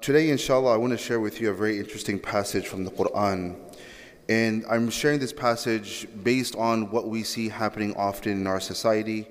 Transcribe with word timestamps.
Today, 0.00 0.30
inshallah, 0.30 0.74
I 0.74 0.76
want 0.76 0.92
to 0.92 0.96
share 0.96 1.18
with 1.18 1.40
you 1.40 1.50
a 1.50 1.52
very 1.52 1.76
interesting 1.76 2.20
passage 2.20 2.68
from 2.68 2.84
the 2.84 2.90
Quran. 2.90 3.56
And 4.28 4.64
I'm 4.70 4.90
sharing 4.90 5.18
this 5.18 5.32
passage 5.32 6.06
based 6.22 6.54
on 6.54 6.90
what 6.90 7.08
we 7.08 7.24
see 7.24 7.48
happening 7.48 7.94
often 7.96 8.32
in 8.32 8.46
our 8.46 8.60
society 8.60 9.26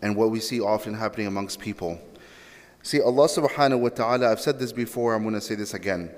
and 0.00 0.14
what 0.16 0.30
we 0.30 0.38
see 0.38 0.60
often 0.60 0.94
happening 0.94 1.26
amongst 1.26 1.58
people. 1.58 2.00
See, 2.82 3.00
Allah 3.00 3.26
subhanahu 3.26 3.80
wa 3.80 3.88
ta'ala, 3.88 4.30
I've 4.30 4.40
said 4.40 4.60
this 4.60 4.72
before, 4.72 5.14
I'm 5.14 5.22
going 5.22 5.34
to 5.34 5.40
say 5.40 5.56
this 5.56 5.74
again. 5.74 6.10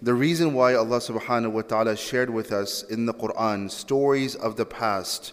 The 0.00 0.14
reason 0.14 0.54
why 0.54 0.74
Allah 0.74 0.98
subhanahu 0.98 1.50
wa 1.50 1.62
ta'ala 1.62 1.96
shared 1.96 2.30
with 2.30 2.52
us 2.52 2.84
in 2.84 3.04
the 3.04 3.12
Quran 3.12 3.68
stories 3.68 4.36
of 4.36 4.54
the 4.54 4.64
past, 4.64 5.32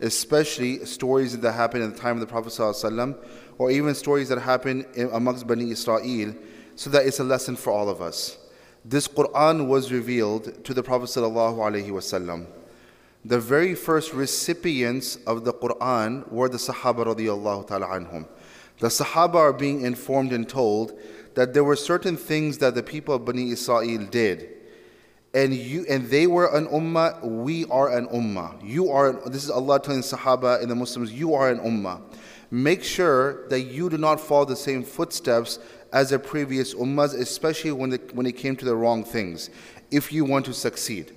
especially 0.00 0.86
stories 0.86 1.38
that 1.38 1.52
happened 1.52 1.84
in 1.84 1.92
the 1.92 1.98
time 1.98 2.16
of 2.16 2.20
the 2.20 2.26
Prophet 2.26 2.50
ﷺ, 2.50 3.14
or 3.58 3.70
even 3.70 3.94
stories 3.94 4.30
that 4.30 4.40
happened 4.40 4.86
amongst 5.12 5.46
Bani 5.46 5.70
Israel, 5.70 6.34
so 6.78 6.88
that 6.90 7.04
it's 7.04 7.18
a 7.18 7.24
lesson 7.24 7.56
for 7.56 7.72
all 7.72 7.88
of 7.88 8.00
us. 8.00 8.38
This 8.84 9.08
Quran 9.08 9.66
was 9.66 9.90
revealed 9.90 10.64
to 10.64 10.72
the 10.72 10.80
Prophet 10.80 11.06
ﷺ. 11.06 12.46
The 13.24 13.40
very 13.40 13.74
first 13.74 14.14
recipients 14.14 15.16
of 15.26 15.44
the 15.44 15.52
Quran 15.52 16.30
were 16.30 16.48
the 16.48 16.56
Sahaba. 16.56 17.04
The 18.78 18.86
Sahaba 18.86 19.34
are 19.34 19.52
being 19.52 19.80
informed 19.80 20.32
and 20.32 20.48
told 20.48 20.96
that 21.34 21.52
there 21.52 21.64
were 21.64 21.74
certain 21.74 22.16
things 22.16 22.58
that 22.58 22.76
the 22.76 22.82
people 22.84 23.12
of 23.12 23.24
Bani 23.24 23.50
Israel 23.50 24.06
did. 24.06 24.48
And 25.34 25.52
you 25.52 25.84
and 25.88 26.08
they 26.08 26.28
were 26.28 26.56
an 26.56 26.68
ummah, 26.68 27.22
we 27.24 27.64
are 27.66 27.90
an 27.90 28.06
ummah. 28.06 28.56
You 28.64 28.90
are 28.92 29.28
this 29.28 29.42
is 29.42 29.50
Allah 29.50 29.80
telling 29.80 30.00
the 30.00 30.06
Sahaba 30.06 30.62
and 30.62 30.70
the 30.70 30.76
Muslims, 30.76 31.12
you 31.12 31.34
are 31.34 31.50
an 31.50 31.58
ummah. 31.58 32.00
Make 32.50 32.82
sure 32.82 33.46
that 33.48 33.62
you 33.62 33.90
do 33.90 33.98
not 33.98 34.20
follow 34.20 34.46
the 34.46 34.56
same 34.56 34.82
footsteps 34.82 35.58
as 35.92 36.10
the 36.10 36.18
previous 36.18 36.74
ummahs, 36.74 37.18
especially 37.18 37.72
when, 37.72 37.92
when 38.12 38.26
it 38.26 38.36
came 38.36 38.56
to 38.56 38.64
the 38.64 38.76
wrong 38.76 39.04
things, 39.04 39.50
if 39.90 40.12
you 40.12 40.24
want 40.24 40.44
to 40.46 40.54
succeed. 40.54 41.12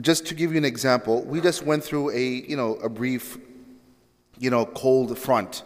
Just 0.00 0.26
to 0.26 0.34
give 0.34 0.52
you 0.52 0.58
an 0.58 0.64
example, 0.64 1.22
we 1.24 1.40
just 1.40 1.62
went 1.64 1.84
through 1.84 2.10
a, 2.10 2.22
you 2.22 2.56
know, 2.56 2.76
a 2.76 2.88
brief, 2.88 3.36
you 4.38 4.50
know, 4.50 4.64
cold 4.66 5.18
front 5.18 5.62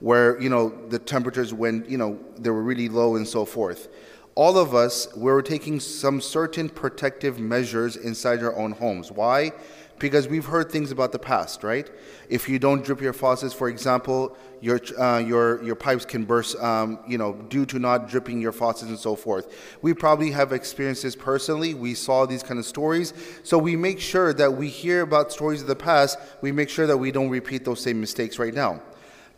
where 0.00 0.40
you 0.40 0.48
know 0.48 0.72
the 0.88 0.98
temperatures 0.98 1.52
went 1.52 1.88
you 1.88 1.98
know 1.98 2.18
they 2.38 2.50
were 2.50 2.62
really 2.62 2.88
low 2.88 3.16
and 3.16 3.26
so 3.26 3.44
forth. 3.44 3.88
All 4.34 4.56
of 4.56 4.74
us 4.74 5.08
we 5.16 5.24
were 5.24 5.42
taking 5.42 5.80
some 5.80 6.20
certain 6.20 6.68
protective 6.68 7.38
measures 7.38 7.96
inside 7.96 8.42
our 8.42 8.54
own 8.56 8.72
homes. 8.72 9.10
Why? 9.10 9.52
Because 9.98 10.28
we've 10.28 10.44
heard 10.44 10.70
things 10.70 10.92
about 10.92 11.12
the 11.12 11.18
past 11.18 11.64
right? 11.64 11.90
If 12.28 12.48
you 12.48 12.58
don't 12.58 12.84
drip 12.84 13.00
your 13.00 13.12
faucets 13.12 13.54
for 13.54 13.68
example 13.68 14.36
your 14.60 14.80
uh, 14.98 15.18
your 15.18 15.62
your 15.62 15.74
pipes 15.74 16.04
can 16.04 16.24
burst 16.24 16.56
um, 16.58 16.98
you 17.06 17.18
know 17.18 17.34
due 17.48 17.64
to 17.66 17.78
not 17.78 18.08
dripping 18.08 18.40
your 18.40 18.52
faucets 18.52 18.90
and 18.90 18.98
so 18.98 19.14
forth 19.14 19.76
we 19.82 19.94
probably 19.94 20.30
have 20.30 20.52
experienced 20.52 21.02
this 21.02 21.14
personally 21.16 21.74
we 21.74 21.94
saw 21.94 22.26
these 22.26 22.42
kind 22.42 22.58
of 22.58 22.66
stories 22.66 23.12
so 23.42 23.56
we 23.56 23.76
make 23.76 24.00
sure 24.00 24.32
that 24.32 24.52
we 24.52 24.68
hear 24.68 25.02
about 25.02 25.32
stories 25.32 25.60
of 25.60 25.68
the 25.68 25.76
past 25.76 26.18
we 26.40 26.50
make 26.52 26.68
sure 26.68 26.86
that 26.86 26.96
we 26.96 27.10
don't 27.10 27.30
repeat 27.30 27.64
those 27.64 27.80
same 27.80 28.00
mistakes 28.00 28.38
right 28.38 28.54
now 28.54 28.80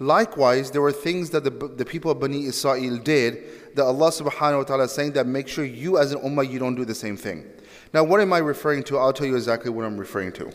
Likewise, 0.00 0.70
there 0.70 0.80
were 0.80 0.92
things 0.92 1.28
that 1.30 1.44
the, 1.44 1.50
the 1.50 1.84
people 1.84 2.10
of 2.10 2.20
Bani 2.20 2.46
Israel 2.46 2.96
did 2.96 3.76
that 3.76 3.84
Allah 3.84 4.10
subhanahu 4.10 4.58
wa 4.58 4.64
ta'ala 4.64 4.84
is 4.84 4.92
saying 4.92 5.12
that 5.12 5.26
make 5.26 5.46
sure 5.46 5.62
you 5.62 5.98
as 5.98 6.12
an 6.12 6.20
ummah 6.20 6.50
you 6.50 6.58
don't 6.58 6.74
do 6.74 6.86
the 6.86 6.94
same 6.94 7.18
thing. 7.18 7.44
Now, 7.92 8.02
what 8.02 8.18
am 8.18 8.32
I 8.32 8.38
referring 8.38 8.82
to? 8.84 8.96
I'll 8.96 9.12
tell 9.12 9.26
you 9.26 9.36
exactly 9.36 9.70
what 9.70 9.84
I'm 9.84 9.98
referring 9.98 10.32
to. 10.32 10.50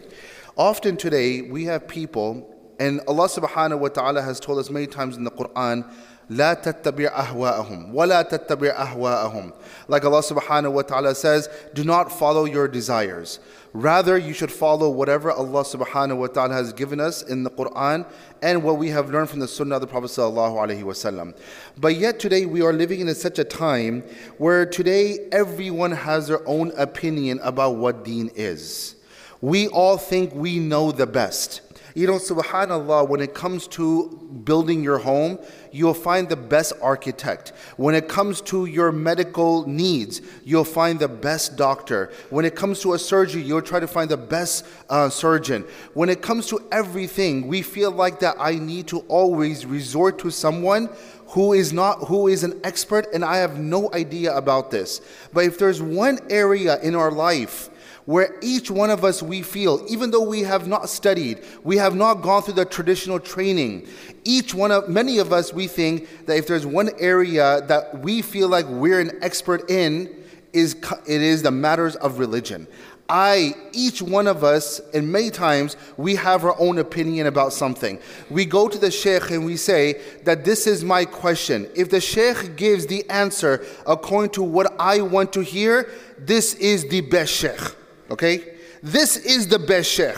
Often 0.57 0.97
today, 0.97 1.43
we 1.43 1.65
have 1.65 1.87
people, 1.87 2.54
and 2.78 3.00
Allah 3.06 3.28
subhanahu 3.28 3.78
wa 3.78 3.88
ta'ala 3.88 4.22
has 4.22 4.40
told 4.40 4.58
us 4.58 4.70
many 4.70 4.86
times 4.86 5.16
in 5.16 5.24
the 5.24 5.30
Quran, 5.30 5.84
لا 6.30 6.54
تتبع 6.54 7.08
أهواءهم 7.08 7.94
ولا 7.94 8.22
تتبع 8.22 8.70
أهواءهم 8.70 9.52
Like 9.88 10.04
Allah 10.04 10.22
subhanahu 10.22 10.72
wa 10.72 10.82
ta'ala 10.82 11.14
says, 11.14 11.48
do 11.74 11.82
not 11.82 12.12
follow 12.12 12.44
your 12.44 12.68
desires. 12.68 13.40
Rather, 13.72 14.16
you 14.16 14.32
should 14.32 14.50
follow 14.50 14.88
whatever 14.88 15.30
Allah 15.32 15.62
subhanahu 15.62 16.16
wa 16.18 16.26
ta'ala 16.28 16.54
has 16.54 16.72
given 16.72 17.00
us 17.00 17.22
in 17.22 17.42
the 17.42 17.50
Quran 17.50 18.06
and 18.42 18.62
what 18.62 18.78
we 18.78 18.88
have 18.88 19.10
learned 19.10 19.28
from 19.28 19.40
the 19.40 19.48
Sunnah 19.48 19.74
of 19.76 19.80
the 19.80 19.86
Prophet 19.86 20.06
sallallahu 20.06 20.54
alaihi 20.54 20.82
wasallam. 20.82 21.36
But 21.76 21.96
yet 21.96 22.20
today 22.20 22.46
we 22.46 22.62
are 22.62 22.72
living 22.72 23.00
in 23.00 23.14
such 23.14 23.38
a 23.38 23.44
time 23.44 24.02
where 24.38 24.64
today 24.64 25.28
everyone 25.32 25.92
has 25.92 26.28
their 26.28 26.46
own 26.48 26.72
opinion 26.76 27.40
about 27.42 27.76
what 27.76 28.04
deen 28.04 28.30
is. 28.34 28.96
We 29.40 29.68
all 29.68 29.96
think 29.96 30.34
we 30.34 30.58
know 30.58 30.92
the 30.92 31.06
best. 31.06 31.62
You 31.95 32.07
know, 32.07 32.15
subhanAllah, 32.15 33.07
when 33.07 33.21
it 33.21 33.33
comes 33.33 33.67
to 33.67 34.09
building 34.43 34.83
your 34.83 34.97
home, 34.97 35.39
you'll 35.71 35.93
find 35.93 36.27
the 36.27 36.35
best 36.35 36.73
architect. 36.81 37.53
When 37.77 37.95
it 37.95 38.09
comes 38.09 38.41
to 38.41 38.65
your 38.65 38.91
medical 38.91 39.65
needs, 39.65 40.19
you'll 40.43 40.65
find 40.65 40.99
the 40.99 41.07
best 41.07 41.55
doctor. 41.55 42.11
When 42.31 42.43
it 42.43 42.53
comes 42.53 42.81
to 42.81 42.95
a 42.95 42.99
surgery, 42.99 43.43
you'll 43.43 43.61
try 43.61 43.79
to 43.79 43.87
find 43.87 44.11
the 44.11 44.17
best 44.17 44.65
uh, 44.89 45.07
surgeon. 45.07 45.63
When 45.93 46.09
it 46.09 46.21
comes 46.21 46.47
to 46.47 46.59
everything, 46.69 47.47
we 47.47 47.61
feel 47.61 47.91
like 47.91 48.19
that 48.19 48.35
I 48.39 48.55
need 48.55 48.87
to 48.87 48.99
always 49.07 49.65
resort 49.65 50.19
to 50.19 50.31
someone 50.31 50.89
who 51.27 51.53
is 51.53 51.71
not 51.71 51.99
who 52.07 52.27
is 52.27 52.43
an 52.43 52.59
expert 52.65 53.07
and 53.13 53.23
I 53.23 53.37
have 53.37 53.57
no 53.57 53.89
idea 53.93 54.35
about 54.35 54.69
this. 54.69 54.99
But 55.31 55.45
if 55.45 55.57
there's 55.57 55.81
one 55.81 56.19
area 56.29 56.77
in 56.81 56.93
our 56.93 57.11
life 57.11 57.69
where 58.05 58.37
each 58.41 58.69
one 58.69 58.89
of 58.89 59.03
us 59.03 59.21
we 59.23 59.41
feel, 59.41 59.83
even 59.89 60.11
though 60.11 60.23
we 60.23 60.41
have 60.41 60.67
not 60.67 60.89
studied, 60.89 61.41
we 61.63 61.77
have 61.77 61.95
not 61.95 62.21
gone 62.21 62.41
through 62.41 62.53
the 62.53 62.65
traditional 62.65 63.19
training, 63.19 63.87
each 64.23 64.53
one 64.53 64.71
of 64.71 64.87
many 64.87 65.17
of 65.17 65.33
us 65.33 65.53
we 65.53 65.67
think 65.67 66.25
that 66.25 66.37
if 66.37 66.47
there's 66.47 66.65
one 66.65 66.89
area 66.99 67.61
that 67.67 67.99
we 67.99 68.21
feel 68.21 68.47
like 68.47 68.65
we're 68.67 68.99
an 68.99 69.11
expert 69.21 69.69
in, 69.69 70.23
is 70.53 70.75
it 71.05 71.21
is 71.21 71.41
the 71.41 71.51
matters 71.51 71.95
of 71.97 72.17
religion. 72.19 72.67
I, 73.07 73.53
each 73.71 74.01
one 74.01 74.25
of 74.25 74.43
us, 74.43 74.81
and 74.93 75.11
many 75.11 75.29
times 75.29 75.77
we 75.95 76.15
have 76.15 76.43
our 76.43 76.59
own 76.59 76.79
opinion 76.79 77.27
about 77.27 77.53
something. 77.53 77.99
We 78.31 78.45
go 78.45 78.67
to 78.67 78.77
the 78.79 78.89
sheikh 78.89 79.29
and 79.29 79.45
we 79.45 79.57
say 79.57 80.01
that 80.23 80.43
this 80.43 80.65
is 80.65 80.83
my 80.83 81.05
question. 81.05 81.69
If 81.75 81.91
the 81.91 82.01
sheikh 82.01 82.55
gives 82.55 82.87
the 82.87 83.07
answer 83.09 83.63
according 83.85 84.31
to 84.31 84.43
what 84.43 84.73
I 84.79 85.01
want 85.01 85.33
to 85.33 85.41
hear, 85.41 85.91
this 86.17 86.55
is 86.55 86.87
the 86.87 87.01
best 87.01 87.31
sheikh. 87.31 87.75
Okay? 88.11 88.55
This 88.81 89.17
is 89.17 89.47
the 89.47 89.59
best 89.59 89.89
sheikh. 89.89 90.15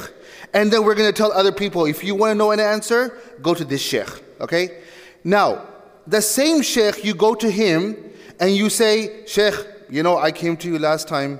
And 0.53 0.71
then 0.71 0.83
we're 0.83 0.95
going 0.95 1.11
to 1.11 1.17
tell 1.17 1.31
other 1.31 1.51
people 1.51 1.85
if 1.85 2.03
you 2.03 2.15
want 2.15 2.31
to 2.31 2.35
know 2.35 2.51
an 2.51 2.59
answer, 2.59 3.17
go 3.41 3.53
to 3.53 3.63
this 3.63 3.81
sheikh. 3.81 4.09
Okay? 4.41 4.81
Now, 5.23 5.65
the 6.05 6.21
same 6.21 6.61
sheikh, 6.61 7.03
you 7.03 7.13
go 7.13 7.35
to 7.35 7.49
him 7.49 7.97
and 8.39 8.55
you 8.55 8.69
say, 8.69 9.25
Sheikh, 9.25 9.55
you 9.89 10.03
know, 10.03 10.17
I 10.17 10.31
came 10.31 10.55
to 10.57 10.67
you 10.67 10.79
last 10.79 11.07
time. 11.07 11.39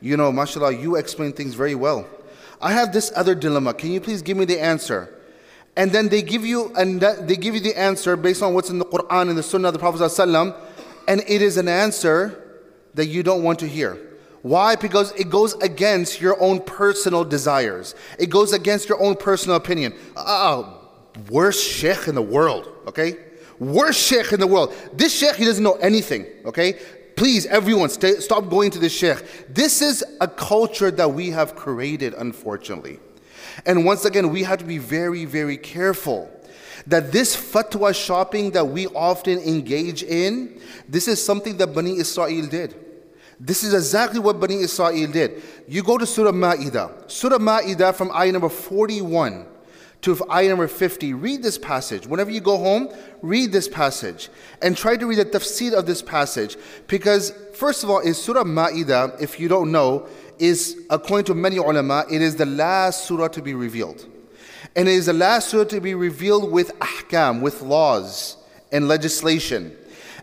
You 0.00 0.16
know, 0.16 0.30
mashallah, 0.32 0.74
you 0.74 0.96
explain 0.96 1.32
things 1.32 1.54
very 1.54 1.74
well. 1.74 2.06
I 2.60 2.72
have 2.72 2.92
this 2.92 3.12
other 3.14 3.34
dilemma. 3.34 3.74
Can 3.74 3.92
you 3.92 4.00
please 4.00 4.22
give 4.22 4.36
me 4.36 4.44
the 4.44 4.60
answer? 4.60 5.14
And 5.76 5.92
then 5.92 6.08
they 6.08 6.22
give 6.22 6.44
you 6.44 6.72
and 6.74 7.00
they 7.00 7.36
give 7.36 7.54
you 7.54 7.60
the 7.60 7.78
answer 7.78 8.16
based 8.16 8.42
on 8.42 8.54
what's 8.54 8.70
in 8.70 8.78
the 8.78 8.84
Quran 8.84 9.28
and 9.28 9.38
the 9.38 9.42
Sunnah 9.42 9.68
of 9.68 9.74
the 9.74 9.78
Prophet 9.78 10.00
ﷺ, 10.00 10.56
and 11.06 11.20
it 11.28 11.40
is 11.40 11.56
an 11.56 11.68
answer 11.68 12.64
that 12.94 13.06
you 13.06 13.22
don't 13.22 13.44
want 13.44 13.60
to 13.60 13.68
hear. 13.68 13.96
Why? 14.42 14.76
Because 14.76 15.12
it 15.12 15.30
goes 15.30 15.54
against 15.54 16.20
your 16.20 16.40
own 16.40 16.60
personal 16.60 17.24
desires. 17.24 17.94
It 18.18 18.30
goes 18.30 18.52
against 18.52 18.88
your 18.88 19.02
own 19.02 19.16
personal 19.16 19.56
opinion. 19.56 19.94
Oh, 20.16 20.80
worst 21.30 21.64
sheikh 21.64 22.08
in 22.08 22.14
the 22.14 22.22
world, 22.22 22.68
okay? 22.86 23.16
Worst 23.58 24.00
sheikh 24.00 24.32
in 24.32 24.40
the 24.40 24.46
world. 24.46 24.72
This 24.92 25.16
sheikh, 25.16 25.36
he 25.36 25.44
doesn't 25.44 25.64
know 25.64 25.74
anything, 25.74 26.26
okay? 26.44 26.78
Please, 27.16 27.46
everyone, 27.46 27.88
stay, 27.88 28.14
stop 28.20 28.48
going 28.48 28.70
to 28.70 28.78
this 28.78 28.92
sheikh. 28.92 29.24
This 29.48 29.82
is 29.82 30.04
a 30.20 30.28
culture 30.28 30.92
that 30.92 31.12
we 31.12 31.30
have 31.30 31.56
created, 31.56 32.14
unfortunately. 32.14 33.00
And 33.66 33.84
once 33.84 34.04
again, 34.04 34.30
we 34.30 34.44
have 34.44 34.60
to 34.60 34.64
be 34.64 34.78
very, 34.78 35.24
very 35.24 35.56
careful 35.56 36.30
that 36.86 37.10
this 37.10 37.36
fatwa 37.36 37.92
shopping 37.92 38.52
that 38.52 38.68
we 38.68 38.86
often 38.88 39.40
engage 39.40 40.04
in, 40.04 40.60
this 40.88 41.08
is 41.08 41.22
something 41.22 41.56
that 41.56 41.74
Bani 41.74 41.98
Israel 41.98 42.46
did. 42.46 42.76
This 43.40 43.62
is 43.62 43.72
exactly 43.72 44.18
what 44.18 44.40
Bani 44.40 44.56
Israel 44.56 45.10
did. 45.10 45.42
You 45.68 45.82
go 45.82 45.96
to 45.96 46.06
Surah 46.06 46.32
Ma'idah. 46.32 47.10
Surah 47.10 47.38
Ma'idah 47.38 47.94
from 47.94 48.10
ayah 48.12 48.32
number 48.32 48.48
41 48.48 49.46
to 50.00 50.30
ayah 50.30 50.48
number 50.48 50.66
50. 50.66 51.14
Read 51.14 51.42
this 51.42 51.56
passage. 51.56 52.06
Whenever 52.06 52.30
you 52.30 52.40
go 52.40 52.56
home, 52.56 52.88
read 53.22 53.52
this 53.52 53.68
passage 53.68 54.28
and 54.60 54.76
try 54.76 54.96
to 54.96 55.06
read 55.06 55.18
the 55.18 55.24
tafsir 55.24 55.72
of 55.72 55.86
this 55.86 56.02
passage. 56.02 56.56
Because, 56.88 57.32
first 57.54 57.84
of 57.84 57.90
all, 57.90 58.00
in 58.00 58.14
Surah 58.14 58.44
Ma'idah, 58.44 59.20
if 59.20 59.38
you 59.38 59.48
don't 59.48 59.70
know, 59.70 60.08
is 60.38 60.76
according 60.90 61.24
to 61.26 61.34
many 61.34 61.56
ulama, 61.56 62.04
it 62.10 62.22
is 62.22 62.36
the 62.36 62.46
last 62.46 63.06
surah 63.06 63.28
to 63.28 63.42
be 63.42 63.54
revealed. 63.54 64.06
And 64.76 64.88
it 64.88 64.92
is 64.92 65.06
the 65.06 65.12
last 65.12 65.48
surah 65.48 65.64
to 65.64 65.80
be 65.80 65.94
revealed 65.94 66.50
with 66.50 66.76
ahkam, 66.78 67.40
with 67.40 67.62
laws 67.62 68.36
and 68.70 68.86
legislation. 68.86 69.76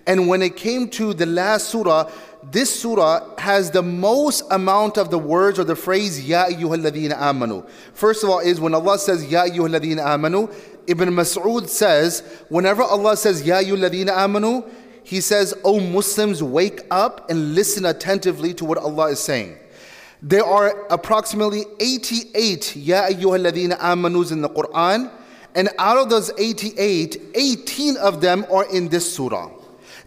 And 0.07 0.27
when 0.27 0.41
it 0.41 0.56
came 0.56 0.88
to 0.91 1.13
the 1.13 1.25
last 1.25 1.69
surah, 1.69 2.09
this 2.56 2.74
surah 2.80 3.38
has 3.38 3.69
the 3.72 3.84
most 3.84 4.42
amount 4.50 4.98
of 4.98 5.12
the 5.12 5.19
words 5.19 5.60
or 5.60 5.66
the 5.66 5.75
phrase 5.75 6.25
Ya 6.25 6.46
ayyuhalladhina 6.46 7.12
amanu. 7.12 7.68
First 7.94 8.24
of 8.24 8.30
all, 8.30 8.40
is 8.40 8.62
when 8.62 8.74
Allah 8.74 8.98
says 8.98 9.30
Ya 9.30 9.44
ayyuhalladhina 9.44 10.00
amanu, 10.00 10.50
Ibn 10.88 11.10
Mas'ud 11.10 11.68
says, 11.68 12.22
whenever 12.48 12.81
Allah 12.81 13.18
says 13.18 13.46
Ya 13.46 13.56
ayyuhalladhina 13.56 14.07
amanu, 14.07 14.66
he 15.04 15.19
says, 15.19 15.54
O 15.66 15.81
Muslims, 15.81 16.42
wake 16.42 16.80
up 16.90 17.30
and 17.30 17.56
listen 17.56 17.86
attentively 17.86 18.54
to 18.54 18.63
what 18.63 18.78
Allah 18.78 19.08
is 19.08 19.19
saying. 19.19 19.58
There 20.22 20.46
are 20.46 20.88
approximately 20.88 21.66
88 21.81 22.78
Ya 22.78 23.10
ayyuhalladhina 23.10 23.80
amanus 23.80 24.31
in 24.31 24.40
the 24.40 24.50
Quran, 24.50 25.12
and 25.56 25.68
out 25.78 25.98
of 25.98 26.10
those 26.10 26.31
88, 26.38 27.22
18 27.36 27.98
of 27.98 28.22
them 28.22 28.46
are 28.50 28.66
in 28.74 28.88
this 28.88 29.13
surah. 29.13 29.51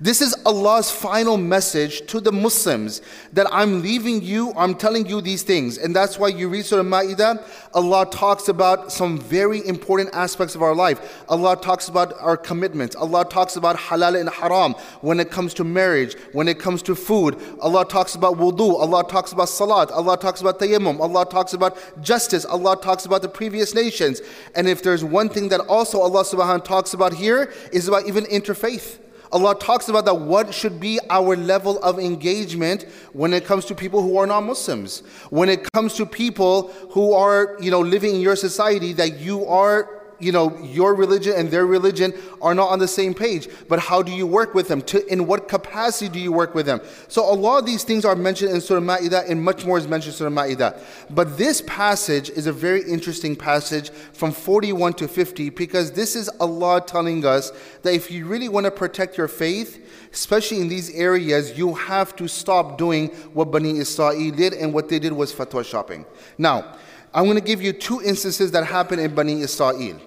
This 0.00 0.22
is 0.22 0.32
Allah's 0.46 0.92
final 0.92 1.36
message 1.36 2.06
to 2.06 2.20
the 2.20 2.30
Muslims 2.30 3.02
that 3.32 3.48
I'm 3.50 3.82
leaving 3.82 4.22
you, 4.22 4.52
I'm 4.56 4.76
telling 4.76 5.06
you 5.06 5.20
these 5.20 5.42
things. 5.42 5.76
And 5.76 5.94
that's 5.94 6.20
why 6.20 6.28
you 6.28 6.48
read 6.48 6.66
Surah 6.66 6.84
Ma'idah, 6.84 7.42
Allah 7.74 8.08
talks 8.08 8.46
about 8.46 8.92
some 8.92 9.18
very 9.18 9.66
important 9.66 10.10
aspects 10.12 10.54
of 10.54 10.62
our 10.62 10.72
life. 10.72 11.24
Allah 11.28 11.56
talks 11.56 11.88
about 11.88 12.16
our 12.20 12.36
commitments. 12.36 12.94
Allah 12.94 13.24
talks 13.28 13.56
about 13.56 13.76
halal 13.76 14.20
and 14.20 14.28
haram 14.28 14.74
when 15.00 15.18
it 15.18 15.32
comes 15.32 15.52
to 15.54 15.64
marriage, 15.64 16.14
when 16.30 16.46
it 16.46 16.60
comes 16.60 16.80
to 16.82 16.94
food. 16.94 17.36
Allah 17.60 17.84
talks 17.84 18.14
about 18.14 18.36
wudu. 18.36 18.78
Allah 18.78 19.02
talks 19.02 19.32
about 19.32 19.48
salat. 19.48 19.90
Allah 19.90 20.16
talks 20.16 20.40
about 20.40 20.60
tayammum. 20.60 21.00
Allah 21.00 21.26
talks 21.28 21.54
about 21.54 21.76
justice. 22.00 22.44
Allah 22.44 22.76
talks 22.80 23.04
about 23.04 23.22
the 23.22 23.28
previous 23.28 23.74
nations. 23.74 24.20
And 24.54 24.68
if 24.68 24.80
there's 24.80 25.02
one 25.02 25.28
thing 25.28 25.48
that 25.48 25.58
also 25.62 26.00
Allah 26.00 26.22
subhanahu 26.22 26.62
talks 26.62 26.94
about 26.94 27.14
here 27.14 27.52
is 27.72 27.88
about 27.88 28.06
even 28.06 28.22
interfaith. 28.26 29.00
Allah 29.30 29.58
talks 29.58 29.88
about 29.88 30.04
that 30.06 30.14
what 30.14 30.54
should 30.54 30.80
be 30.80 30.98
our 31.10 31.36
level 31.36 31.78
of 31.82 31.98
engagement 31.98 32.84
when 33.12 33.32
it 33.32 33.44
comes 33.44 33.64
to 33.66 33.74
people 33.74 34.02
who 34.02 34.16
are 34.16 34.26
not 34.26 34.42
Muslims. 34.42 35.00
When 35.30 35.48
it 35.48 35.70
comes 35.72 35.94
to 35.94 36.06
people 36.06 36.68
who 36.90 37.12
are, 37.12 37.56
you 37.60 37.70
know, 37.70 37.80
living 37.80 38.14
in 38.14 38.20
your 38.20 38.36
society 38.36 38.92
that 38.94 39.18
you 39.18 39.46
are 39.46 39.97
you 40.18 40.32
know, 40.32 40.56
your 40.58 40.94
religion 40.94 41.34
and 41.36 41.50
their 41.50 41.66
religion 41.66 42.12
are 42.42 42.54
not 42.54 42.70
on 42.70 42.78
the 42.78 42.88
same 42.88 43.14
page. 43.14 43.48
But 43.68 43.78
how 43.78 44.02
do 44.02 44.12
you 44.12 44.26
work 44.26 44.54
with 44.54 44.68
them? 44.68 44.82
To, 44.82 45.06
in 45.12 45.26
what 45.26 45.48
capacity 45.48 46.08
do 46.08 46.18
you 46.18 46.32
work 46.32 46.54
with 46.54 46.66
them? 46.66 46.80
So 47.08 47.30
a 47.30 47.34
lot 47.34 47.58
of 47.58 47.66
these 47.66 47.84
things 47.84 48.04
are 48.04 48.16
mentioned 48.16 48.52
in 48.52 48.60
Surah 48.60 48.80
Ma'idah 48.80 49.28
and 49.28 49.42
much 49.42 49.64
more 49.64 49.78
is 49.78 49.86
mentioned 49.86 50.14
in 50.14 50.18
Surah 50.18 50.30
Ma'idah. 50.30 50.80
But 51.10 51.38
this 51.38 51.62
passage 51.62 52.30
is 52.30 52.46
a 52.46 52.52
very 52.52 52.82
interesting 52.82 53.36
passage 53.36 53.90
from 53.90 54.32
41 54.32 54.94
to 54.94 55.08
50 55.08 55.50
because 55.50 55.92
this 55.92 56.16
is 56.16 56.28
Allah 56.40 56.82
telling 56.84 57.24
us 57.24 57.52
that 57.82 57.94
if 57.94 58.10
you 58.10 58.26
really 58.26 58.48
want 58.48 58.64
to 58.64 58.70
protect 58.70 59.16
your 59.16 59.28
faith, 59.28 59.84
especially 60.12 60.60
in 60.60 60.68
these 60.68 60.90
areas, 60.94 61.56
you 61.56 61.74
have 61.74 62.16
to 62.16 62.28
stop 62.28 62.78
doing 62.78 63.08
what 63.34 63.50
Bani 63.50 63.78
Israel 63.78 64.30
did 64.30 64.54
and 64.54 64.74
what 64.74 64.88
they 64.88 64.98
did 64.98 65.12
was 65.12 65.32
fatwa 65.32 65.64
shopping. 65.64 66.04
Now, 66.36 66.76
I'm 67.14 67.24
going 67.24 67.36
to 67.36 67.42
give 67.42 67.62
you 67.62 67.72
two 67.72 68.02
instances 68.02 68.50
that 68.52 68.64
happened 68.66 69.00
in 69.00 69.14
Bani 69.14 69.40
Israel. 69.40 69.98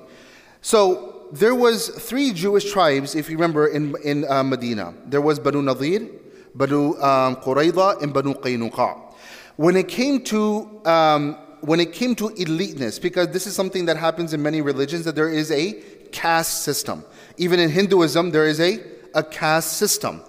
So 0.62 1.28
there 1.32 1.56
was 1.56 1.88
three 1.90 2.34
Jewish 2.34 2.72
tribes, 2.72 3.16
if 3.16 3.30
you 3.30 3.36
remember, 3.36 3.68
in, 3.68 3.96
in 4.04 4.30
uh, 4.30 4.44
Medina. 4.44 4.94
There 5.06 5.22
was 5.22 5.40
Banu 5.40 5.62
Nadir, 5.62 6.08
Banu 6.54 6.94
um, 7.02 7.38
Qurayza, 7.38 8.02
and 8.02 8.14
Banu 8.14 8.34
Qaynuqa. 8.34 9.14
When 9.56 9.76
it 9.76 9.88
came 9.88 10.24
to 10.26 10.82
um, 10.86 11.38
when 11.62 11.80
it 11.80 11.94
came 11.94 12.16
to 12.16 12.30
eliteness, 12.30 13.00
because 13.00 13.28
this 13.30 13.46
is 13.46 13.56
something 13.56 13.86
that 13.86 13.96
happens 13.96 14.34
in 14.34 14.42
many 14.42 14.62
religions, 14.62 15.06
that 15.06 15.16
there 15.16 15.30
is 15.30 15.52
a 15.52 15.74
caste 16.12 16.64
system. 16.64 17.06
Even 17.38 17.60
in 17.60 17.70
Hinduism, 17.70 18.32
there 18.32 18.48
is 18.48 18.60
a, 18.60 18.80
a 19.14 19.24
caste 19.24 19.78
system. 19.78 20.22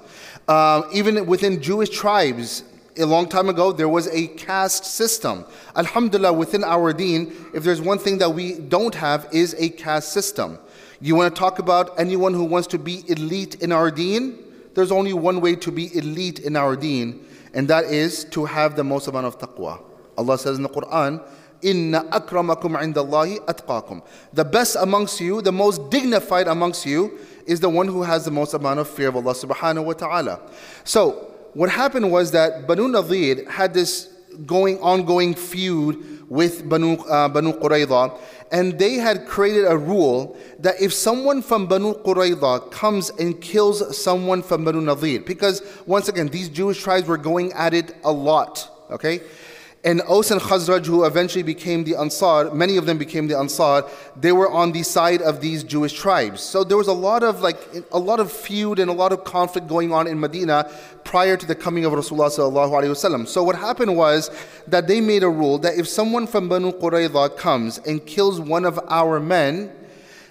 Uh, 0.47 0.83
even 0.93 1.25
within 1.27 1.63
Jewish 1.63 1.89
tribes, 1.89 2.65
a 2.99 3.07
long 3.07 3.29
time 3.29 3.49
ago, 3.49 3.73
there 3.73 3.89
was 3.89 4.07
a 4.09 4.27
caste 4.29 4.85
system. 4.85 5.45
Alhamdulillah, 5.77 6.33
within 6.33 6.63
our 6.65 6.93
deen, 6.93 7.33
if 7.55 7.65
there's 7.65 7.81
one 7.81 7.99
thing 7.99 8.19
that 8.19 8.31
we 8.31 8.55
don't 8.55 8.95
have, 8.95 9.29
is 9.33 9.55
a 9.59 9.71
caste 9.71 10.13
system. 10.13 10.59
You 11.01 11.17
want 11.17 11.35
to 11.35 11.39
talk 11.39 11.59
about 11.59 11.99
anyone 11.99 12.35
who 12.35 12.45
wants 12.45 12.69
to 12.69 12.79
be 12.79 13.05
elite 13.09 13.57
in 13.57 13.73
our 13.73 13.91
deen? 13.91 14.39
There's 14.75 14.93
only 14.93 15.13
one 15.13 15.41
way 15.41 15.57
to 15.57 15.73
be 15.73 15.95
elite 15.97 16.39
in 16.41 16.57
our 16.57 16.77
deen, 16.77 17.27
and 17.55 17.69
that 17.69 17.85
is 17.85 18.25
to 18.27 18.45
have 18.45 18.77
the 18.77 18.85
most 18.85 19.09
amount 19.09 19.27
of 19.27 19.39
taqwa. 19.39 19.83
Allah 20.17 20.39
says 20.39 20.57
in 20.57 20.63
the 20.63 20.69
Quran, 20.69 21.23
Inna 21.63 22.05
akramakum 22.05 22.77
indallahi 22.77 23.39
atqakum. 23.47 24.03
The 24.33 24.45
best 24.45 24.77
amongst 24.77 25.21
you, 25.21 25.41
the 25.43 25.53
most 25.53 25.91
dignified 25.91 26.49
amongst 26.49 26.85
you, 26.85 27.19
is 27.47 27.61
the 27.61 27.69
one 27.69 27.89
who 27.89 28.03
has 28.03 28.25
the 28.25 28.31
most 28.31 28.55
amount 28.55 28.81
of 28.81 28.89
fear 28.89 29.09
of 29.09 29.17
Allah 29.17 29.35
subhanahu 29.35 29.85
wa 29.85 29.93
ta'ala. 29.93 30.41
So, 30.85 31.32
what 31.55 31.71
happened 31.71 32.11
was 32.11 32.31
that 32.33 32.67
Banu 32.67 32.89
Nadir 32.89 33.49
had 33.51 33.75
this 33.75 34.09
going 34.47 34.79
ongoing 34.79 35.35
feud 35.35 36.29
with 36.29 36.67
Banu, 36.69 36.95
uh, 36.95 37.29
Banu 37.29 37.53
Qurayza, 37.53 38.19
and 38.51 38.79
they 38.79 38.95
had 38.95 39.27
created 39.27 39.67
a 39.67 39.77
rule 39.77 40.37
that 40.61 40.81
if 40.81 40.93
someone 40.93 41.43
from 41.43 41.67
Banu 41.67 41.95
Qurayza 41.95 42.71
comes 42.71 43.11
and 43.11 43.39
kills 43.41 43.97
someone 43.97 44.43
from 44.43 44.65
Banu 44.65 44.81
Nadir, 44.81 45.21
because 45.21 45.63
once 45.87 46.09
again, 46.09 46.29
these 46.29 46.49
Jewish 46.49 46.83
tribes 46.83 47.07
were 47.07 47.19
going 47.19 47.53
at 47.53 47.75
it 47.75 47.95
a 48.05 48.13
lot, 48.13 48.87
okay? 48.91 49.21
And 49.85 50.01
Aus 50.03 50.31
and 50.31 50.41
Khazraj, 50.41 50.87
who 50.87 51.05
eventually 51.05 51.43
became 51.43 51.83
the 51.83 51.97
Ansar, 51.97 52.55
many 52.55 52.77
of 52.77 52.87
them 52.87 52.99
became 52.99 53.27
the 53.27 53.37
Ansar, 53.37 53.85
they 54.15 54.31
were 54.31 54.49
on 54.49 54.71
the 54.71 54.85
side 54.85 55.21
of 55.23 55.41
these 55.41 55.65
Jewish 55.65 55.93
tribes. 55.93 56.41
So 56.41 56.63
there 56.63 56.77
was 56.77 56.87
a 56.87 56.93
lot 56.93 57.25
of 57.25 57.41
like 57.41 57.59
a 57.91 57.99
lot 57.99 58.21
of 58.21 58.31
feud 58.31 58.79
and 58.79 58.89
a 58.89 58.95
lot 58.95 59.11
of 59.11 59.25
conflict 59.25 59.67
going 59.67 59.93
on 59.93 60.07
in 60.07 60.21
Medina 60.21 60.71
prior 61.03 61.37
to 61.37 61.45
the 61.45 61.57
coming 61.57 61.85
of 61.85 61.93
Rasulullah 61.93 63.27
So 63.27 63.43
what 63.43 63.57
happened 63.57 63.97
was 63.97 64.31
that 64.69 64.87
they 64.87 65.01
made 65.01 65.25
a 65.25 65.29
rule 65.29 65.59
that 65.59 65.77
if 65.77 65.89
someone 65.89 66.29
from 66.29 66.49
Banu 66.49 66.71
Qurayza 66.71 67.37
comes 67.37 67.79
and 67.79 68.07
kills 68.07 68.41
one 68.41 68.65
of 68.65 68.79
our 68.89 69.19
men, 69.19 69.73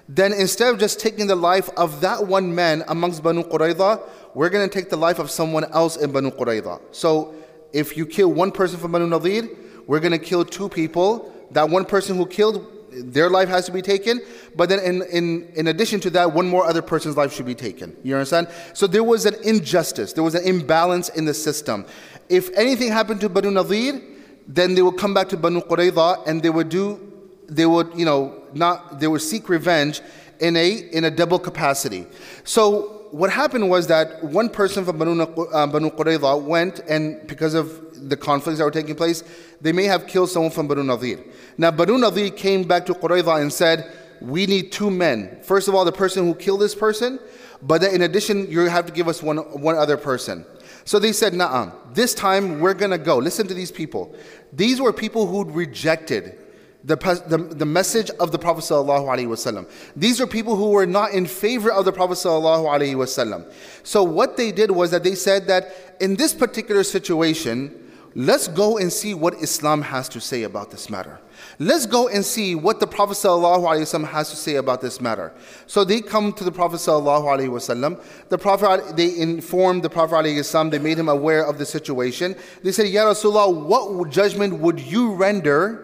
then 0.07 0.31
instead 0.31 0.73
of 0.73 0.79
just 0.79 0.97
taking 1.01 1.27
the 1.27 1.35
life 1.35 1.69
of 1.75 1.99
that 1.99 2.25
one 2.25 2.55
man 2.55 2.85
amongst 2.87 3.21
Banu 3.21 3.43
Qurayza, 3.43 4.01
we're 4.33 4.49
going 4.49 4.67
to 4.67 4.73
take 4.73 4.89
the 4.89 4.97
life 4.97 5.19
of 5.19 5.29
someone 5.29 5.65
else 5.73 5.97
in 5.97 6.13
Banu 6.13 6.31
Qurayza. 6.31 6.79
So 6.91 7.35
if 7.73 7.95
you 7.97 8.05
kill 8.05 8.31
one 8.31 8.51
person 8.51 8.79
from 8.79 8.91
Banu 8.91 9.07
Nadir, 9.07 9.49
we're 9.87 9.99
going 9.99 10.11
to 10.11 10.19
kill 10.19 10.45
two 10.45 10.69
people. 10.69 11.33
That 11.51 11.69
one 11.69 11.85
person 11.85 12.15
who 12.15 12.25
killed, 12.25 12.65
their 12.91 13.29
life 13.29 13.49
has 13.49 13.65
to 13.65 13.71
be 13.71 13.81
taken. 13.81 14.21
But 14.55 14.69
then, 14.69 14.79
in, 14.79 15.01
in, 15.11 15.51
in 15.55 15.67
addition 15.67 15.99
to 16.01 16.09
that, 16.11 16.33
one 16.33 16.47
more 16.47 16.65
other 16.65 16.81
person's 16.81 17.17
life 17.17 17.33
should 17.33 17.45
be 17.45 17.55
taken. 17.55 17.95
You 18.03 18.15
understand? 18.15 18.47
So 18.73 18.87
there 18.87 19.03
was 19.03 19.25
an 19.25 19.35
injustice, 19.43 20.13
there 20.13 20.23
was 20.23 20.35
an 20.35 20.45
imbalance 20.45 21.09
in 21.09 21.25
the 21.25 21.33
system. 21.33 21.85
If 22.29 22.49
anything 22.57 22.91
happened 22.91 23.21
to 23.21 23.29
Banu 23.29 23.51
Nadir, 23.51 24.01
then 24.47 24.75
they 24.75 24.81
would 24.81 24.97
come 24.97 25.13
back 25.13 25.29
to 25.29 25.37
Banu 25.37 25.61
Qurayza 25.61 26.27
and 26.27 26.41
they 26.41 26.49
would 26.49 26.69
do, 26.69 26.99
they 27.47 27.65
would, 27.65 27.91
you 27.95 28.05
know, 28.05 28.43
not, 28.53 28.99
they 28.99 29.07
would 29.07 29.21
seek 29.21 29.49
revenge 29.49 30.01
in 30.39 30.55
a, 30.57 30.69
in 30.69 31.05
a 31.05 31.11
double 31.11 31.39
capacity. 31.39 32.05
So 32.43 33.00
what 33.11 33.29
happened 33.29 33.69
was 33.69 33.87
that 33.87 34.23
one 34.23 34.49
person 34.49 34.85
from 34.85 34.97
Banu, 34.97 35.21
uh, 35.21 35.25
Qurayza 35.27 36.41
went 36.41 36.79
and 36.87 37.25
because 37.27 37.53
of 37.53 38.09
the 38.09 38.17
conflicts 38.17 38.57
that 38.57 38.65
were 38.65 38.71
taking 38.71 38.95
place, 38.95 39.23
they 39.59 39.71
may 39.71 39.83
have 39.83 40.07
killed 40.07 40.29
someone 40.29 40.51
from 40.51 40.67
Banu 40.67 40.83
Nadir. 40.83 41.19
Now 41.57 41.71
Banu 41.71 41.97
Nadir 41.97 42.31
came 42.31 42.63
back 42.63 42.85
to 42.87 42.93
Qurayza 42.93 43.41
and 43.41 43.51
said, 43.51 43.91
we 44.21 44.45
need 44.45 44.71
two 44.71 44.89
men. 44.89 45.39
First 45.43 45.67
of 45.67 45.75
all, 45.75 45.83
the 45.83 45.91
person 45.91 46.25
who 46.25 46.35
killed 46.35 46.61
this 46.61 46.75
person, 46.75 47.19
but 47.61 47.81
then 47.81 47.95
in 47.95 48.01
addition, 48.03 48.49
you 48.49 48.61
have 48.61 48.85
to 48.85 48.91
give 48.91 49.07
us 49.07 49.21
one, 49.21 49.37
one 49.37 49.75
other 49.75 49.97
person. 49.97 50.45
So 50.85 50.99
they 50.99 51.11
said, 51.11 51.33
nah, 51.33 51.71
this 51.93 52.13
time 52.13 52.59
we're 52.59 52.73
going 52.73 52.91
to 52.91 52.97
go. 52.97 53.17
Listen 53.17 53.47
to 53.47 53.53
these 53.53 53.71
people. 53.71 54.15
These 54.53 54.81
were 54.81 54.93
people 54.93 55.27
who'd 55.27 55.51
rejected 55.51 56.37
the, 56.86 56.96
the, 57.26 57.38
the 57.38 57.66
message 57.66 58.10
of 58.10 58.30
the 58.30 58.38
Prophet 58.38 58.62
ﷺ. 58.62 59.68
These 59.96 60.20
are 60.20 60.26
people 60.26 60.54
who 60.54 60.70
were 60.70 60.86
not 60.86 61.10
in 61.12 61.26
favor 61.26 61.72
of 61.72 61.84
the 61.84 61.92
Prophet 61.92 62.14
ﷺ. 62.14 63.52
So 63.82 64.04
what 64.04 64.36
they 64.36 64.52
did 64.52 64.70
was 64.70 64.92
that 64.92 65.02
they 65.02 65.16
said 65.16 65.48
that 65.48 65.96
in 66.00 66.14
this 66.14 66.32
particular 66.32 66.84
situation, 66.84 67.90
let's 68.14 68.46
go 68.46 68.78
and 68.78 68.92
see 68.92 69.14
what 69.14 69.34
Islam 69.42 69.82
has 69.82 70.08
to 70.10 70.20
say 70.20 70.44
about 70.44 70.70
this 70.70 70.88
matter. 70.88 71.18
Let's 71.58 71.86
go 71.86 72.06
and 72.06 72.24
see 72.24 72.54
what 72.54 72.78
the 72.78 72.86
Prophet 72.86 73.14
ﷺ 73.14 74.06
has 74.08 74.30
to 74.30 74.36
say 74.36 74.54
about 74.54 74.80
this 74.80 75.00
matter. 75.00 75.32
So 75.66 75.82
they 75.82 76.00
come 76.00 76.32
to 76.34 76.44
the 76.44 76.52
Prophet 76.52 76.76
ﷺ. 76.76 78.00
The 78.28 78.38
Prophet, 78.38 78.96
they 78.96 79.18
informed 79.18 79.82
the 79.82 79.90
Prophet 79.90 80.14
ﷺ, 80.14 80.70
they 80.70 80.78
made 80.78 80.98
him 80.98 81.08
aware 81.08 81.44
of 81.44 81.58
the 81.58 81.66
situation. 81.66 82.36
They 82.62 82.70
said, 82.70 82.86
Ya 82.86 83.06
Rasulullah, 83.06 83.52
what 83.52 84.10
judgment 84.10 84.60
would 84.60 84.78
you 84.78 85.14
render 85.14 85.82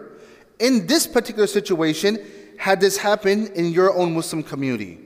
in 0.59 0.87
this 0.87 1.07
particular 1.07 1.47
situation, 1.47 2.19
had 2.57 2.79
this 2.79 2.97
happened 2.97 3.49
in 3.49 3.71
your 3.71 3.93
own 3.93 4.13
Muslim 4.13 4.43
community? 4.43 4.99